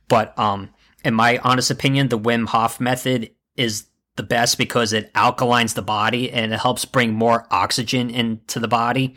But 0.08 0.38
um, 0.40 0.70
in 1.04 1.14
my 1.14 1.38
honest 1.40 1.70
opinion, 1.70 2.08
the 2.08 2.18
Wim 2.18 2.48
Hof 2.48 2.80
method 2.80 3.32
is 3.58 3.88
the 4.16 4.24
best 4.24 4.58
because 4.58 4.94
it 4.94 5.14
alkalines 5.14 5.74
the 5.74 5.82
body 5.82 6.32
and 6.32 6.54
it 6.54 6.60
helps 6.60 6.86
bring 6.86 7.14
more 7.14 7.46
oxygen 7.52 8.10
into 8.10 8.60
the 8.60 8.68
body. 8.68 9.16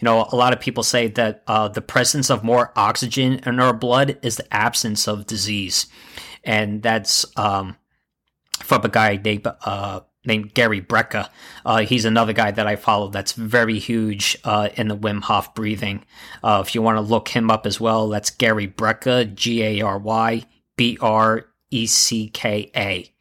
You 0.00 0.04
know, 0.04 0.26
a 0.30 0.36
lot 0.36 0.52
of 0.52 0.60
people 0.60 0.82
say 0.82 1.08
that 1.08 1.42
uh, 1.46 1.68
the 1.68 1.82
presence 1.82 2.30
of 2.30 2.42
more 2.42 2.72
oxygen 2.74 3.40
in 3.44 3.60
our 3.60 3.74
blood 3.74 4.18
is 4.22 4.36
the 4.36 4.54
absence 4.54 5.06
of 5.06 5.26
disease. 5.26 5.86
And 6.44 6.82
that's 6.82 7.26
um, 7.36 7.76
from 8.60 8.84
a 8.84 8.88
guy 8.88 9.20
named, 9.22 9.46
uh, 9.46 10.00
named 10.24 10.54
Gary 10.54 10.80
Brecka. 10.80 11.28
Uh, 11.66 11.78
he's 11.78 12.06
another 12.06 12.32
guy 12.32 12.50
that 12.50 12.66
I 12.66 12.76
follow 12.76 13.08
that's 13.08 13.32
very 13.32 13.78
huge 13.78 14.38
uh, 14.44 14.70
in 14.76 14.88
the 14.88 14.96
Wim 14.96 15.22
Hof 15.24 15.54
breathing. 15.54 16.04
Uh, 16.42 16.62
if 16.64 16.74
you 16.74 16.80
want 16.80 16.96
to 16.96 17.02
look 17.02 17.28
him 17.28 17.50
up 17.50 17.66
as 17.66 17.78
well, 17.80 18.08
that's 18.08 18.30
Gary 18.30 18.66
Brecka, 18.68 19.34
G 19.34 19.62
A 19.62 19.82
R 19.82 19.98
Y 19.98 20.44
B 20.76 20.96
R 21.00 21.46
E 21.70 21.86
C 21.86 22.28
K 22.28 22.70
A. 22.74 23.12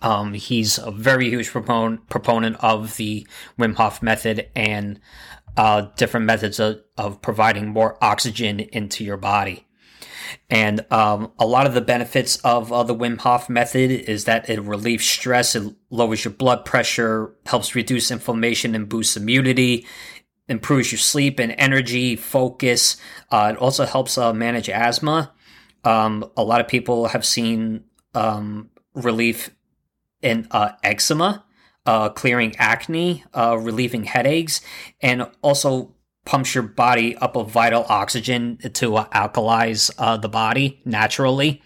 Um, 0.00 0.34
he's 0.34 0.78
a 0.78 0.90
very 0.90 1.28
huge 1.28 1.50
proponent 1.50 2.08
proponent 2.08 2.56
of 2.60 2.96
the 2.96 3.26
Wim 3.58 3.74
Hof 3.74 4.02
method 4.02 4.48
and 4.54 5.00
uh, 5.56 5.88
different 5.96 6.26
methods 6.26 6.60
of, 6.60 6.80
of, 6.96 7.20
providing 7.20 7.68
more 7.68 7.98
oxygen 8.00 8.60
into 8.60 9.02
your 9.02 9.16
body. 9.16 9.66
And 10.48 10.86
um, 10.92 11.32
a 11.38 11.46
lot 11.46 11.66
of 11.66 11.74
the 11.74 11.80
benefits 11.80 12.36
of 12.38 12.72
uh, 12.72 12.84
the 12.84 12.94
Wim 12.94 13.18
Hof 13.18 13.48
method 13.48 13.90
is 13.90 14.24
that 14.24 14.48
it 14.48 14.60
relieves 14.60 15.04
stress, 15.04 15.56
it 15.56 15.74
lowers 15.90 16.24
your 16.24 16.32
blood 16.32 16.64
pressure, 16.64 17.34
helps 17.46 17.74
reduce 17.74 18.10
inflammation 18.10 18.74
and 18.76 18.88
boosts 18.88 19.16
immunity, 19.16 19.84
improves 20.48 20.92
your 20.92 20.98
sleep 20.98 21.38
and 21.38 21.54
energy, 21.58 22.14
focus. 22.14 22.96
Uh, 23.30 23.52
it 23.54 23.58
also 23.58 23.84
helps 23.84 24.16
uh, 24.16 24.32
manage 24.32 24.68
asthma. 24.68 25.32
Um, 25.84 26.30
a 26.36 26.44
lot 26.44 26.60
of 26.60 26.68
people 26.68 27.08
have 27.08 27.24
seen 27.24 27.84
um, 28.14 28.70
relief 28.94 29.50
in 30.22 30.46
uh, 30.50 30.72
eczema, 30.82 31.44
uh, 31.86 32.08
clearing 32.10 32.54
acne, 32.56 33.24
uh, 33.34 33.56
relieving 33.58 34.04
headaches, 34.04 34.60
and 35.00 35.26
also 35.42 35.94
pumps 36.24 36.54
your 36.54 36.64
body 36.64 37.16
up 37.16 37.36
of 37.36 37.50
vital 37.50 37.86
oxygen 37.88 38.58
to 38.74 38.96
uh, 38.96 39.08
alkalize 39.08 39.90
uh, 39.98 40.16
the 40.16 40.28
body 40.28 40.80
naturally. 40.84 41.62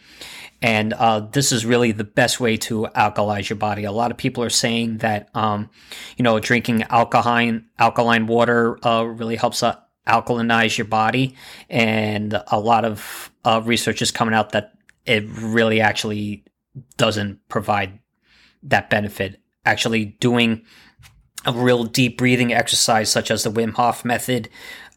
And 0.60 0.92
uh, 0.92 1.20
this 1.20 1.50
is 1.50 1.66
really 1.66 1.90
the 1.90 2.04
best 2.04 2.38
way 2.38 2.56
to 2.58 2.86
alkalize 2.94 3.48
your 3.48 3.56
body. 3.56 3.82
A 3.82 3.90
lot 3.90 4.12
of 4.12 4.16
people 4.16 4.44
are 4.44 4.50
saying 4.50 4.98
that, 4.98 5.28
um, 5.34 5.70
you 6.16 6.22
know, 6.22 6.38
drinking 6.38 6.84
alkaline 6.84 7.66
alkaline 7.80 8.28
water 8.28 8.78
really 8.84 9.34
helps 9.34 9.64
alkalinize 10.06 10.78
your 10.78 10.86
body, 10.86 11.34
and 11.68 12.40
a 12.48 12.60
lot 12.60 12.84
of 12.84 13.32
uh, 13.44 13.60
research 13.64 14.02
is 14.02 14.10
coming 14.10 14.34
out 14.34 14.52
that 14.52 14.72
it 15.04 15.24
really 15.28 15.80
actually 15.80 16.44
doesn't 16.96 17.40
provide 17.48 17.98
that 18.62 18.90
benefit. 18.90 19.40
Actually, 19.64 20.04
doing 20.04 20.62
a 21.44 21.52
real 21.52 21.84
deep 21.84 22.18
breathing 22.18 22.52
exercise, 22.52 23.10
such 23.10 23.30
as 23.30 23.42
the 23.42 23.50
Wim 23.50 23.74
Hof 23.74 24.04
method, 24.04 24.48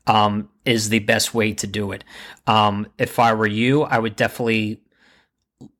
um, 0.08 0.50
is 0.66 0.90
the 0.90 1.00
best 1.00 1.34
way 1.34 1.54
to 1.54 1.68
do 1.68 1.92
it. 1.92 2.04
Um, 2.48 2.88
if 2.98 3.20
I 3.20 3.34
were 3.34 3.48
you, 3.48 3.84
I 3.84 4.00
would 4.00 4.16
definitely 4.16 4.82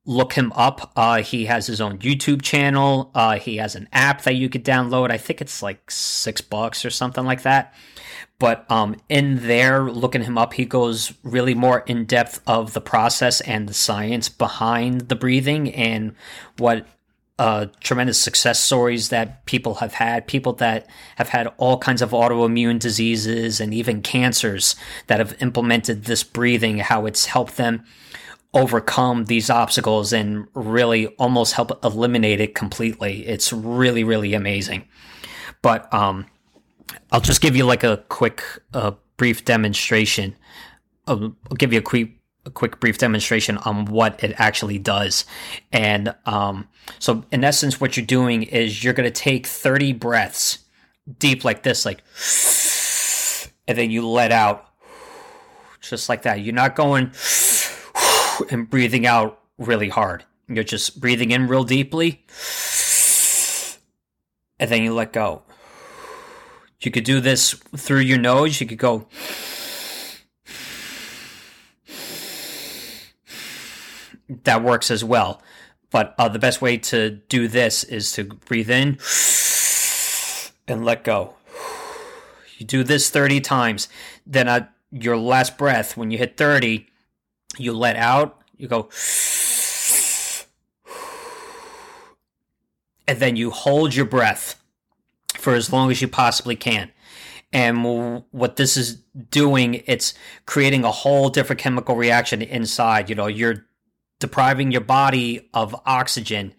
look 0.04 0.32
him 0.32 0.52
up. 0.54 0.92
Uh, 0.96 1.22
he 1.22 1.46
has 1.46 1.66
his 1.66 1.80
own 1.80 1.98
YouTube 1.98 2.42
channel. 2.42 3.10
Uh, 3.14 3.38
he 3.38 3.56
has 3.56 3.74
an 3.74 3.88
app 3.92 4.22
that 4.22 4.34
you 4.34 4.48
could 4.48 4.64
download. 4.64 5.10
I 5.10 5.18
think 5.18 5.40
it's 5.40 5.62
like 5.62 5.90
six 5.90 6.40
bucks 6.40 6.84
or 6.84 6.90
something 6.90 7.24
like 7.24 7.42
that. 7.42 7.74
But 8.38 8.70
um, 8.70 8.96
in 9.08 9.46
there, 9.46 9.90
looking 9.90 10.22
him 10.22 10.36
up, 10.36 10.54
he 10.54 10.66
goes 10.66 11.14
really 11.22 11.54
more 11.54 11.80
in 11.80 12.04
depth 12.04 12.40
of 12.46 12.74
the 12.74 12.80
process 12.80 13.40
and 13.42 13.68
the 13.68 13.74
science 13.74 14.28
behind 14.28 15.02
the 15.08 15.16
breathing 15.16 15.72
and 15.72 16.14
what 16.58 16.86
uh, 17.38 17.66
tremendous 17.80 18.18
success 18.18 18.58
stories 18.58 19.10
that 19.10 19.44
people 19.44 19.76
have 19.76 19.94
had, 19.94 20.26
people 20.26 20.54
that 20.54 20.86
have 21.16 21.28
had 21.28 21.48
all 21.58 21.76
kinds 21.78 22.00
of 22.00 22.10
autoimmune 22.10 22.78
diseases 22.78 23.60
and 23.60 23.74
even 23.74 24.00
cancers 24.00 24.74
that 25.08 25.18
have 25.18 25.36
implemented 25.42 26.04
this 26.04 26.24
breathing, 26.24 26.78
how 26.78 27.04
it's 27.04 27.26
helped 27.26 27.56
them 27.56 27.84
overcome 28.54 29.26
these 29.26 29.50
obstacles 29.50 30.14
and 30.14 30.46
really 30.54 31.08
almost 31.18 31.52
help 31.52 31.84
eliminate 31.84 32.40
it 32.40 32.54
completely. 32.54 33.26
It's 33.26 33.52
really, 33.52 34.02
really 34.02 34.32
amazing. 34.32 34.88
But 35.60 35.92
um, 35.92 36.26
I'll 37.12 37.20
just 37.20 37.42
give 37.42 37.54
you 37.54 37.66
like 37.66 37.84
a 37.84 37.98
quick, 38.08 38.42
uh, 38.72 38.92
brief 39.18 39.44
demonstration. 39.44 40.34
I'll, 41.06 41.36
I'll 41.50 41.56
give 41.58 41.72
you 41.72 41.80
a 41.80 41.82
quick 41.82 42.12
a 42.46 42.50
quick 42.50 42.80
brief 42.80 42.96
demonstration 42.96 43.58
on 43.58 43.86
what 43.86 44.22
it 44.22 44.34
actually 44.38 44.78
does. 44.78 45.26
And 45.72 46.14
um, 46.24 46.68
so, 46.98 47.24
in 47.30 47.44
essence, 47.44 47.80
what 47.80 47.96
you're 47.96 48.06
doing 48.06 48.44
is 48.44 48.82
you're 48.82 48.94
going 48.94 49.10
to 49.10 49.20
take 49.20 49.46
30 49.46 49.92
breaths 49.92 50.60
deep 51.18 51.44
like 51.44 51.62
this, 51.62 51.84
like, 51.84 52.02
and 53.68 53.76
then 53.76 53.90
you 53.90 54.06
let 54.08 54.32
out 54.32 54.68
just 55.80 56.08
like 56.08 56.22
that. 56.22 56.40
You're 56.40 56.54
not 56.54 56.74
going 56.74 57.12
and 58.50 58.68
breathing 58.68 59.06
out 59.06 59.40
really 59.58 59.88
hard. 59.88 60.24
You're 60.48 60.64
just 60.64 61.00
breathing 61.00 61.32
in 61.32 61.48
real 61.48 61.64
deeply, 61.64 62.24
and 64.60 64.70
then 64.70 64.82
you 64.82 64.94
let 64.94 65.12
go. 65.12 65.42
You 66.80 66.90
could 66.90 67.04
do 67.04 67.20
this 67.20 67.52
through 67.76 68.00
your 68.00 68.18
nose. 68.18 68.60
You 68.60 68.66
could 68.66 68.78
go. 68.78 69.08
That 74.28 74.62
works 74.62 74.90
as 74.90 75.04
well. 75.04 75.42
But 75.90 76.14
uh, 76.18 76.28
the 76.28 76.38
best 76.38 76.60
way 76.60 76.76
to 76.78 77.10
do 77.10 77.48
this 77.48 77.84
is 77.84 78.12
to 78.12 78.24
breathe 78.24 78.70
in 78.70 78.98
and 80.68 80.84
let 80.84 81.04
go. 81.04 81.34
You 82.58 82.66
do 82.66 82.82
this 82.82 83.10
30 83.10 83.40
times. 83.40 83.88
Then 84.26 84.48
at 84.48 84.72
your 84.90 85.16
last 85.16 85.58
breath, 85.58 85.96
when 85.96 86.10
you 86.10 86.18
hit 86.18 86.36
30, 86.36 86.86
you 87.58 87.72
let 87.72 87.96
out, 87.96 88.42
you 88.56 88.68
go, 88.68 88.88
and 93.06 93.18
then 93.20 93.36
you 93.36 93.50
hold 93.50 93.94
your 93.94 94.06
breath 94.06 94.62
for 95.38 95.54
as 95.54 95.72
long 95.72 95.90
as 95.90 96.02
you 96.02 96.08
possibly 96.08 96.56
can. 96.56 96.90
And 97.52 98.24
what 98.32 98.56
this 98.56 98.76
is 98.76 98.96
doing, 99.30 99.82
it's 99.86 100.14
creating 100.46 100.84
a 100.84 100.90
whole 100.90 101.28
different 101.28 101.60
chemical 101.60 101.94
reaction 101.96 102.42
inside. 102.42 103.08
You 103.08 103.14
know, 103.14 103.28
you're 103.28 103.66
depriving 104.18 104.72
your 104.72 104.80
body 104.80 105.48
of 105.54 105.74
oxygen. 105.86 106.54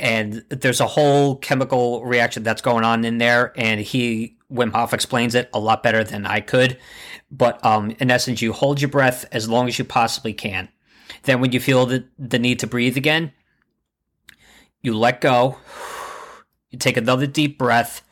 And 0.00 0.44
there's 0.48 0.80
a 0.80 0.86
whole 0.86 1.36
chemical 1.36 2.04
reaction 2.04 2.42
that's 2.42 2.62
going 2.62 2.84
on 2.84 3.04
in 3.04 3.18
there. 3.18 3.52
And 3.56 3.80
he 3.80 4.36
Wim 4.50 4.72
Hof 4.72 4.94
explains 4.94 5.34
it 5.34 5.50
a 5.52 5.58
lot 5.58 5.82
better 5.82 6.04
than 6.04 6.24
I 6.24 6.40
could. 6.40 6.78
But 7.30 7.64
um, 7.64 7.94
in 7.98 8.10
essence 8.10 8.40
you 8.40 8.52
hold 8.52 8.80
your 8.80 8.90
breath 8.90 9.24
as 9.32 9.48
long 9.48 9.68
as 9.68 9.78
you 9.78 9.84
possibly 9.84 10.32
can. 10.32 10.68
Then 11.24 11.40
when 11.40 11.52
you 11.52 11.60
feel 11.60 11.86
the, 11.86 12.04
the 12.18 12.38
need 12.38 12.60
to 12.60 12.66
breathe 12.66 12.96
again 12.96 13.32
you 14.82 14.96
let 14.96 15.20
go. 15.20 15.56
You 16.70 16.78
take 16.78 16.96
another 16.96 17.26
deep 17.26 17.58
breath. 17.58 18.02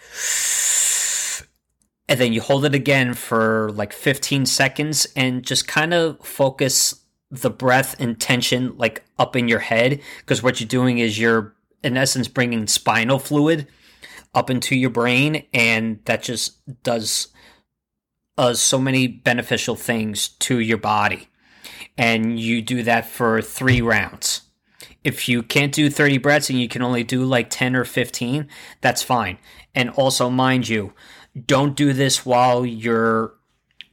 And 2.08 2.20
then 2.20 2.32
you 2.32 2.40
hold 2.40 2.64
it 2.64 2.74
again 2.74 3.14
for 3.14 3.70
like 3.72 3.92
15 3.92 4.46
seconds 4.46 5.06
and 5.16 5.42
just 5.42 5.66
kind 5.66 5.92
of 5.92 6.20
focus 6.24 7.02
the 7.42 7.50
breath 7.50 7.98
and 8.00 8.20
tension 8.20 8.76
like 8.76 9.04
up 9.18 9.36
in 9.36 9.48
your 9.48 9.60
head 9.60 10.00
because 10.18 10.42
what 10.42 10.60
you're 10.60 10.68
doing 10.68 10.98
is 10.98 11.18
you're 11.18 11.54
in 11.82 11.96
essence 11.96 12.28
bringing 12.28 12.66
spinal 12.66 13.18
fluid 13.18 13.66
up 14.34 14.50
into 14.50 14.76
your 14.76 14.90
brain 14.90 15.46
and 15.54 16.00
that 16.04 16.22
just 16.22 16.58
does 16.82 17.28
uh, 18.38 18.52
so 18.52 18.78
many 18.78 19.06
beneficial 19.06 19.76
things 19.76 20.28
to 20.28 20.58
your 20.58 20.78
body. 20.78 21.28
And 21.96 22.38
you 22.38 22.60
do 22.60 22.82
that 22.82 23.06
for 23.06 23.40
three 23.40 23.80
rounds. 23.80 24.42
If 25.02 25.28
you 25.28 25.42
can't 25.42 25.72
do 25.72 25.88
30 25.88 26.18
breaths 26.18 26.50
and 26.50 26.60
you 26.60 26.68
can 26.68 26.82
only 26.82 27.04
do 27.04 27.24
like 27.24 27.48
10 27.48 27.76
or 27.76 27.84
15 27.84 28.48
that's 28.80 29.02
fine. 29.02 29.38
And 29.74 29.90
also 29.90 30.28
mind 30.28 30.68
you 30.68 30.92
don't 31.46 31.76
do 31.76 31.92
this 31.92 32.26
while 32.26 32.66
you're 32.66 33.34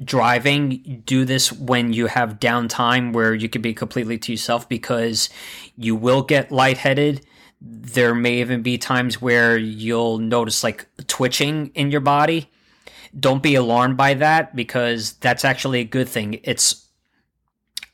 driving, 0.03 1.03
do 1.05 1.25
this 1.25 1.51
when 1.51 1.93
you 1.93 2.07
have 2.07 2.39
downtime 2.39 3.13
where 3.13 3.33
you 3.33 3.49
can 3.49 3.61
be 3.61 3.73
completely 3.73 4.17
to 4.19 4.31
yourself 4.31 4.67
because 4.69 5.29
you 5.75 5.95
will 5.95 6.21
get 6.21 6.51
lightheaded. 6.51 7.25
There 7.61 8.13
may 8.13 8.39
even 8.39 8.61
be 8.61 8.77
times 8.77 9.21
where 9.21 9.57
you'll 9.57 10.17
notice 10.17 10.63
like 10.63 10.87
twitching 11.07 11.71
in 11.75 11.91
your 11.91 12.01
body. 12.01 12.49
Don't 13.17 13.43
be 13.43 13.55
alarmed 13.55 13.95
by 13.95 14.15
that 14.15 14.55
because 14.55 15.13
that's 15.13 15.45
actually 15.45 15.79
a 15.79 15.85
good 15.85 16.09
thing. 16.09 16.39
It's 16.43 16.87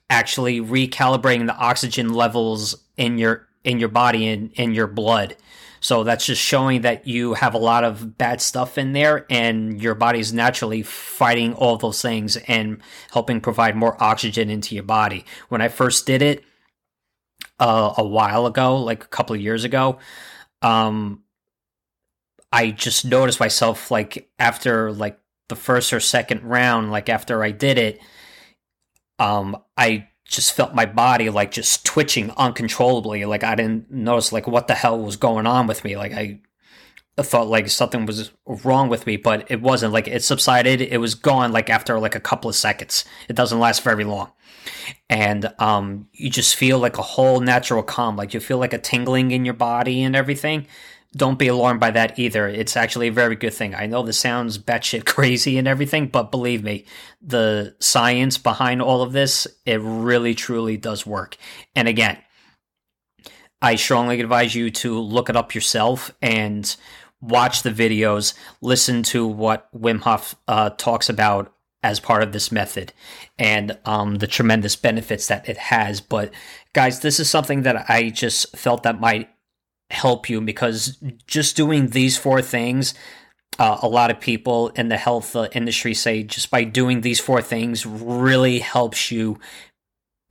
actually 0.09 0.59
recalibrating 0.59 1.45
the 1.45 1.55
oxygen 1.55 2.13
levels 2.13 2.75
in 2.97 3.17
your 3.17 3.47
in 3.63 3.79
your 3.79 3.89
body 3.89 4.27
and 4.27 4.51
in 4.53 4.73
your 4.73 4.87
blood. 4.87 5.35
So 5.79 6.03
that's 6.03 6.25
just 6.25 6.41
showing 6.41 6.81
that 6.81 7.07
you 7.07 7.33
have 7.35 7.53
a 7.53 7.59
lot 7.59 7.83
of 7.83 8.17
bad 8.17 8.41
stuff 8.41 8.77
in 8.77 8.93
there 8.93 9.25
and 9.29 9.81
your 9.81 9.95
body's 9.95 10.33
naturally 10.33 10.83
fighting 10.83 11.53
all 11.53 11.77
those 11.77 12.01
things 12.01 12.35
and 12.35 12.81
helping 13.11 13.41
provide 13.41 13.75
more 13.75 14.01
oxygen 14.01 14.49
into 14.49 14.75
your 14.75 14.83
body. 14.83 15.25
When 15.47 15.61
I 15.61 15.69
first 15.69 16.05
did 16.05 16.21
it 16.21 16.43
uh, 17.59 17.93
a 17.97 18.05
while 18.05 18.45
ago, 18.45 18.77
like 18.77 19.03
a 19.03 19.07
couple 19.07 19.35
of 19.35 19.41
years 19.41 19.63
ago, 19.63 19.99
um, 20.61 21.23
I 22.51 22.71
just 22.71 23.05
noticed 23.05 23.39
myself 23.39 23.91
like 23.91 24.29
after 24.37 24.91
like 24.91 25.19
the 25.47 25.55
first 25.55 25.93
or 25.93 25.99
second 25.99 26.43
round, 26.43 26.91
like 26.91 27.09
after 27.09 27.43
I 27.43 27.51
did 27.51 27.77
it, 27.77 28.01
um, 29.17 29.57
I 29.77 30.08
just 30.29 30.53
felt 30.53 30.75
my 30.75 30.85
body 30.85 31.29
like 31.29 31.51
just 31.51 31.85
twitching 31.85 32.31
uncontrollably. 32.37 33.25
Like 33.25 33.43
I 33.43 33.55
didn't 33.55 33.91
notice 33.91 34.31
like 34.31 34.47
what 34.47 34.67
the 34.67 34.75
hell 34.75 34.99
was 34.99 35.15
going 35.15 35.47
on 35.47 35.65
with 35.67 35.83
me. 35.83 35.97
Like 35.97 36.13
I 36.13 36.39
thought 37.17 37.47
like 37.47 37.67
something 37.67 38.05
was 38.05 38.31
wrong 38.45 38.89
with 38.89 39.07
me, 39.07 39.17
but 39.17 39.49
it 39.49 39.61
wasn't. 39.61 39.91
Like 39.91 40.07
it 40.07 40.23
subsided. 40.23 40.81
It 40.81 40.99
was 40.99 41.15
gone 41.15 41.51
like 41.51 41.69
after 41.69 41.99
like 41.99 42.15
a 42.15 42.19
couple 42.19 42.49
of 42.49 42.55
seconds. 42.55 43.05
It 43.27 43.35
doesn't 43.35 43.59
last 43.59 43.83
very 43.83 44.03
long. 44.03 44.31
And 45.09 45.51
um 45.57 46.07
you 46.13 46.29
just 46.29 46.55
feel 46.55 46.77
like 46.77 46.97
a 46.97 47.03
whole 47.03 47.39
natural 47.39 47.81
calm. 47.81 48.15
Like 48.15 48.33
you 48.35 48.39
feel 48.39 48.59
like 48.59 48.73
a 48.73 48.77
tingling 48.77 49.31
in 49.31 49.45
your 49.45 49.55
body 49.55 50.03
and 50.03 50.15
everything 50.15 50.67
don't 51.15 51.39
be 51.39 51.47
alarmed 51.47 51.79
by 51.79 51.91
that 51.91 52.19
either. 52.19 52.47
It's 52.47 52.77
actually 52.77 53.07
a 53.07 53.11
very 53.11 53.35
good 53.35 53.53
thing. 53.53 53.73
I 53.73 53.87
know 53.87 54.03
this 54.03 54.19
sounds 54.19 54.57
batshit 54.57 55.05
crazy 55.07 55.57
and 55.57 55.67
everything, 55.67 56.07
but 56.07 56.31
believe 56.31 56.63
me, 56.63 56.85
the 57.21 57.75
science 57.79 58.37
behind 58.37 58.81
all 58.81 59.01
of 59.01 59.11
this, 59.11 59.47
it 59.65 59.79
really 59.81 60.35
truly 60.35 60.77
does 60.77 61.05
work. 61.05 61.37
And 61.75 61.87
again, 61.87 62.17
I 63.61 63.75
strongly 63.75 64.21
advise 64.21 64.55
you 64.55 64.69
to 64.71 64.99
look 64.99 65.29
it 65.29 65.35
up 65.35 65.53
yourself 65.53 66.11
and 66.21 66.75
watch 67.21 67.63
the 67.63 67.71
videos, 67.71 68.33
listen 68.61 69.03
to 69.03 69.27
what 69.27 69.67
Wim 69.77 70.01
Hof 70.01 70.35
uh, 70.47 70.69
talks 70.71 71.09
about 71.09 71.53
as 71.81 71.99
part 71.99 72.23
of 72.23 72.33
this 72.33 72.51
method 72.51 72.93
and 73.37 73.77
um, 73.85 74.15
the 74.15 74.27
tremendous 74.27 74.75
benefits 74.75 75.27
that 75.27 75.47
it 75.47 75.57
has. 75.57 76.01
But 76.01 76.31
guys, 76.73 76.99
this 76.99 77.19
is 77.19 77.29
something 77.29 77.63
that 77.63 77.89
I 77.89 78.09
just 78.09 78.55
felt 78.55 78.83
that 78.83 78.99
might 78.99 79.29
help 79.89 80.29
you 80.29 80.41
because 80.41 80.97
just 81.27 81.55
doing 81.55 81.87
these 81.87 82.17
four 82.17 82.41
things 82.41 82.93
uh, 83.57 83.77
a 83.81 83.87
lot 83.87 84.09
of 84.09 84.19
people 84.19 84.69
in 84.69 84.87
the 84.87 84.97
health 84.97 85.35
uh, 85.35 85.49
industry 85.51 85.93
say 85.93 86.23
just 86.23 86.49
by 86.49 86.63
doing 86.63 87.01
these 87.01 87.19
four 87.19 87.41
things 87.41 87.85
really 87.85 88.59
helps 88.59 89.11
you 89.11 89.37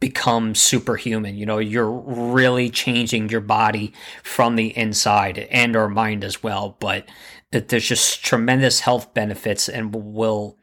become 0.00 0.54
superhuman. 0.54 1.36
You 1.36 1.44
know 1.44 1.58
you're 1.58 1.90
really 1.90 2.70
changing 2.70 3.28
your 3.28 3.40
body 3.40 3.92
from 4.22 4.56
the 4.56 4.76
inside 4.76 5.38
and 5.50 5.76
our 5.76 5.88
mind 5.88 6.24
as 6.24 6.42
well 6.42 6.76
but 6.80 7.08
there's 7.50 7.88
just 7.88 8.24
tremendous 8.24 8.80
health 8.80 9.12
benefits 9.12 9.68
and 9.68 9.94
will 9.94 10.56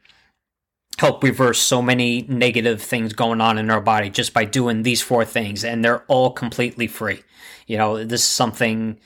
help 0.98 1.22
reverse 1.22 1.58
so 1.58 1.82
many 1.82 2.22
negative 2.22 2.80
things 2.80 3.12
going 3.12 3.40
on 3.40 3.58
in 3.58 3.70
our 3.70 3.80
body 3.80 4.08
just 4.08 4.32
by 4.32 4.44
doing 4.44 4.82
these 4.82 5.02
four 5.02 5.24
things 5.24 5.64
and 5.64 5.84
they're 5.84 6.04
all 6.04 6.30
completely 6.30 6.86
free. 6.86 7.22
You 7.66 7.76
know 7.76 8.04
this 8.04 8.22
is 8.22 8.28
something 8.28 8.98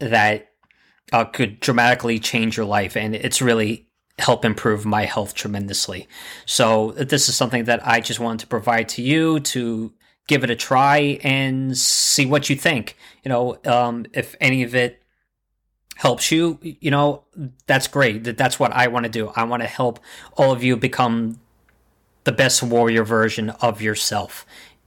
that 0.00 0.52
uh, 1.12 1.24
could 1.24 1.60
dramatically 1.60 2.18
change 2.18 2.56
your 2.56 2.66
life 2.66 2.96
and 2.96 3.14
it's 3.14 3.40
really 3.40 3.88
help 4.18 4.44
improve 4.44 4.84
my 4.84 5.04
health 5.04 5.34
tremendously. 5.34 6.08
So 6.44 6.92
this 6.92 7.28
is 7.28 7.36
something 7.36 7.64
that 7.64 7.86
i 7.86 8.00
just 8.00 8.20
wanted 8.20 8.40
to 8.40 8.46
provide 8.46 8.88
to 8.90 9.02
you 9.02 9.40
to 9.40 9.92
give 10.26 10.44
it 10.44 10.50
a 10.50 10.56
try 10.56 11.18
and 11.22 11.76
see 11.76 12.26
what 12.26 12.50
you 12.50 12.56
think. 12.56 12.96
You 13.24 13.30
know 13.30 13.58
um, 13.64 14.06
if 14.12 14.36
any 14.40 14.62
of 14.62 14.74
it 14.74 15.02
helps 15.98 16.30
you, 16.30 16.60
you 16.62 16.92
know, 16.92 17.24
that's 17.66 17.88
great. 17.88 18.22
That 18.22 18.38
that's 18.38 18.60
what 18.60 18.72
I 18.72 18.86
want 18.86 19.04
to 19.04 19.10
do. 19.10 19.32
I 19.34 19.42
want 19.42 19.62
to 19.62 19.68
help 19.68 19.98
all 20.36 20.52
of 20.52 20.62
you 20.62 20.76
become 20.76 21.40
the 22.22 22.30
best 22.30 22.62
warrior 22.62 23.02
version 23.02 23.50
of 23.50 23.82
yourself. 23.82 24.46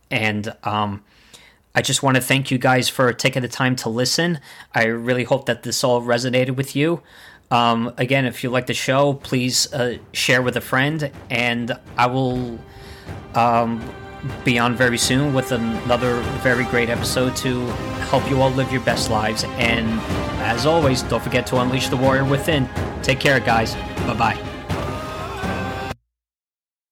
And 0.10 0.56
um, 0.64 1.04
I 1.76 1.82
just 1.82 2.02
want 2.02 2.16
to 2.16 2.22
thank 2.22 2.50
you 2.50 2.58
guys 2.58 2.88
for 2.88 3.12
taking 3.12 3.42
the 3.42 3.50
time 3.50 3.76
to 3.78 3.90
listen. 3.90 4.40
I 4.74 4.86
really 4.86 5.26
hope 5.26 5.48
that 5.48 5.64
this 5.64 5.84
all 5.84 6.02
resonated 6.02 6.56
with 6.56 6.78
you. 6.78 7.04
Um, 7.50 7.94
again, 7.98 8.24
if 8.24 8.42
you 8.42 8.50
like 8.50 8.68
the 8.68 8.74
show, 8.74 9.16
please 9.16 9.72
uh, 9.74 9.98
share 10.14 10.42
with 10.42 10.56
a 10.56 10.62
friend, 10.62 11.12
and 11.30 11.78
I 11.98 12.08
will 12.08 12.58
um, 13.36 13.84
be 14.44 14.60
on 14.60 14.76
very 14.76 14.98
soon 14.98 15.34
with 15.34 15.52
another 15.52 16.20
very 16.42 16.66
great 16.66 16.90
episode 16.90 17.36
to 17.38 17.66
help 18.10 18.30
you 18.30 18.42
all 18.42 18.52
live 18.52 18.72
your 18.72 18.82
best 18.82 19.10
lives. 19.10 19.44
And 19.58 20.00
as 20.42 20.66
always, 20.66 21.02
don't 21.04 21.24
forget 21.24 21.48
to 21.48 21.58
unleash 21.58 21.90
the 21.90 21.98
warrior 21.98 22.26
within. 22.26 22.70
Take 23.02 23.20
care, 23.20 23.40
guys. 23.40 23.76
Bye 24.06 24.16
bye. 24.16 24.51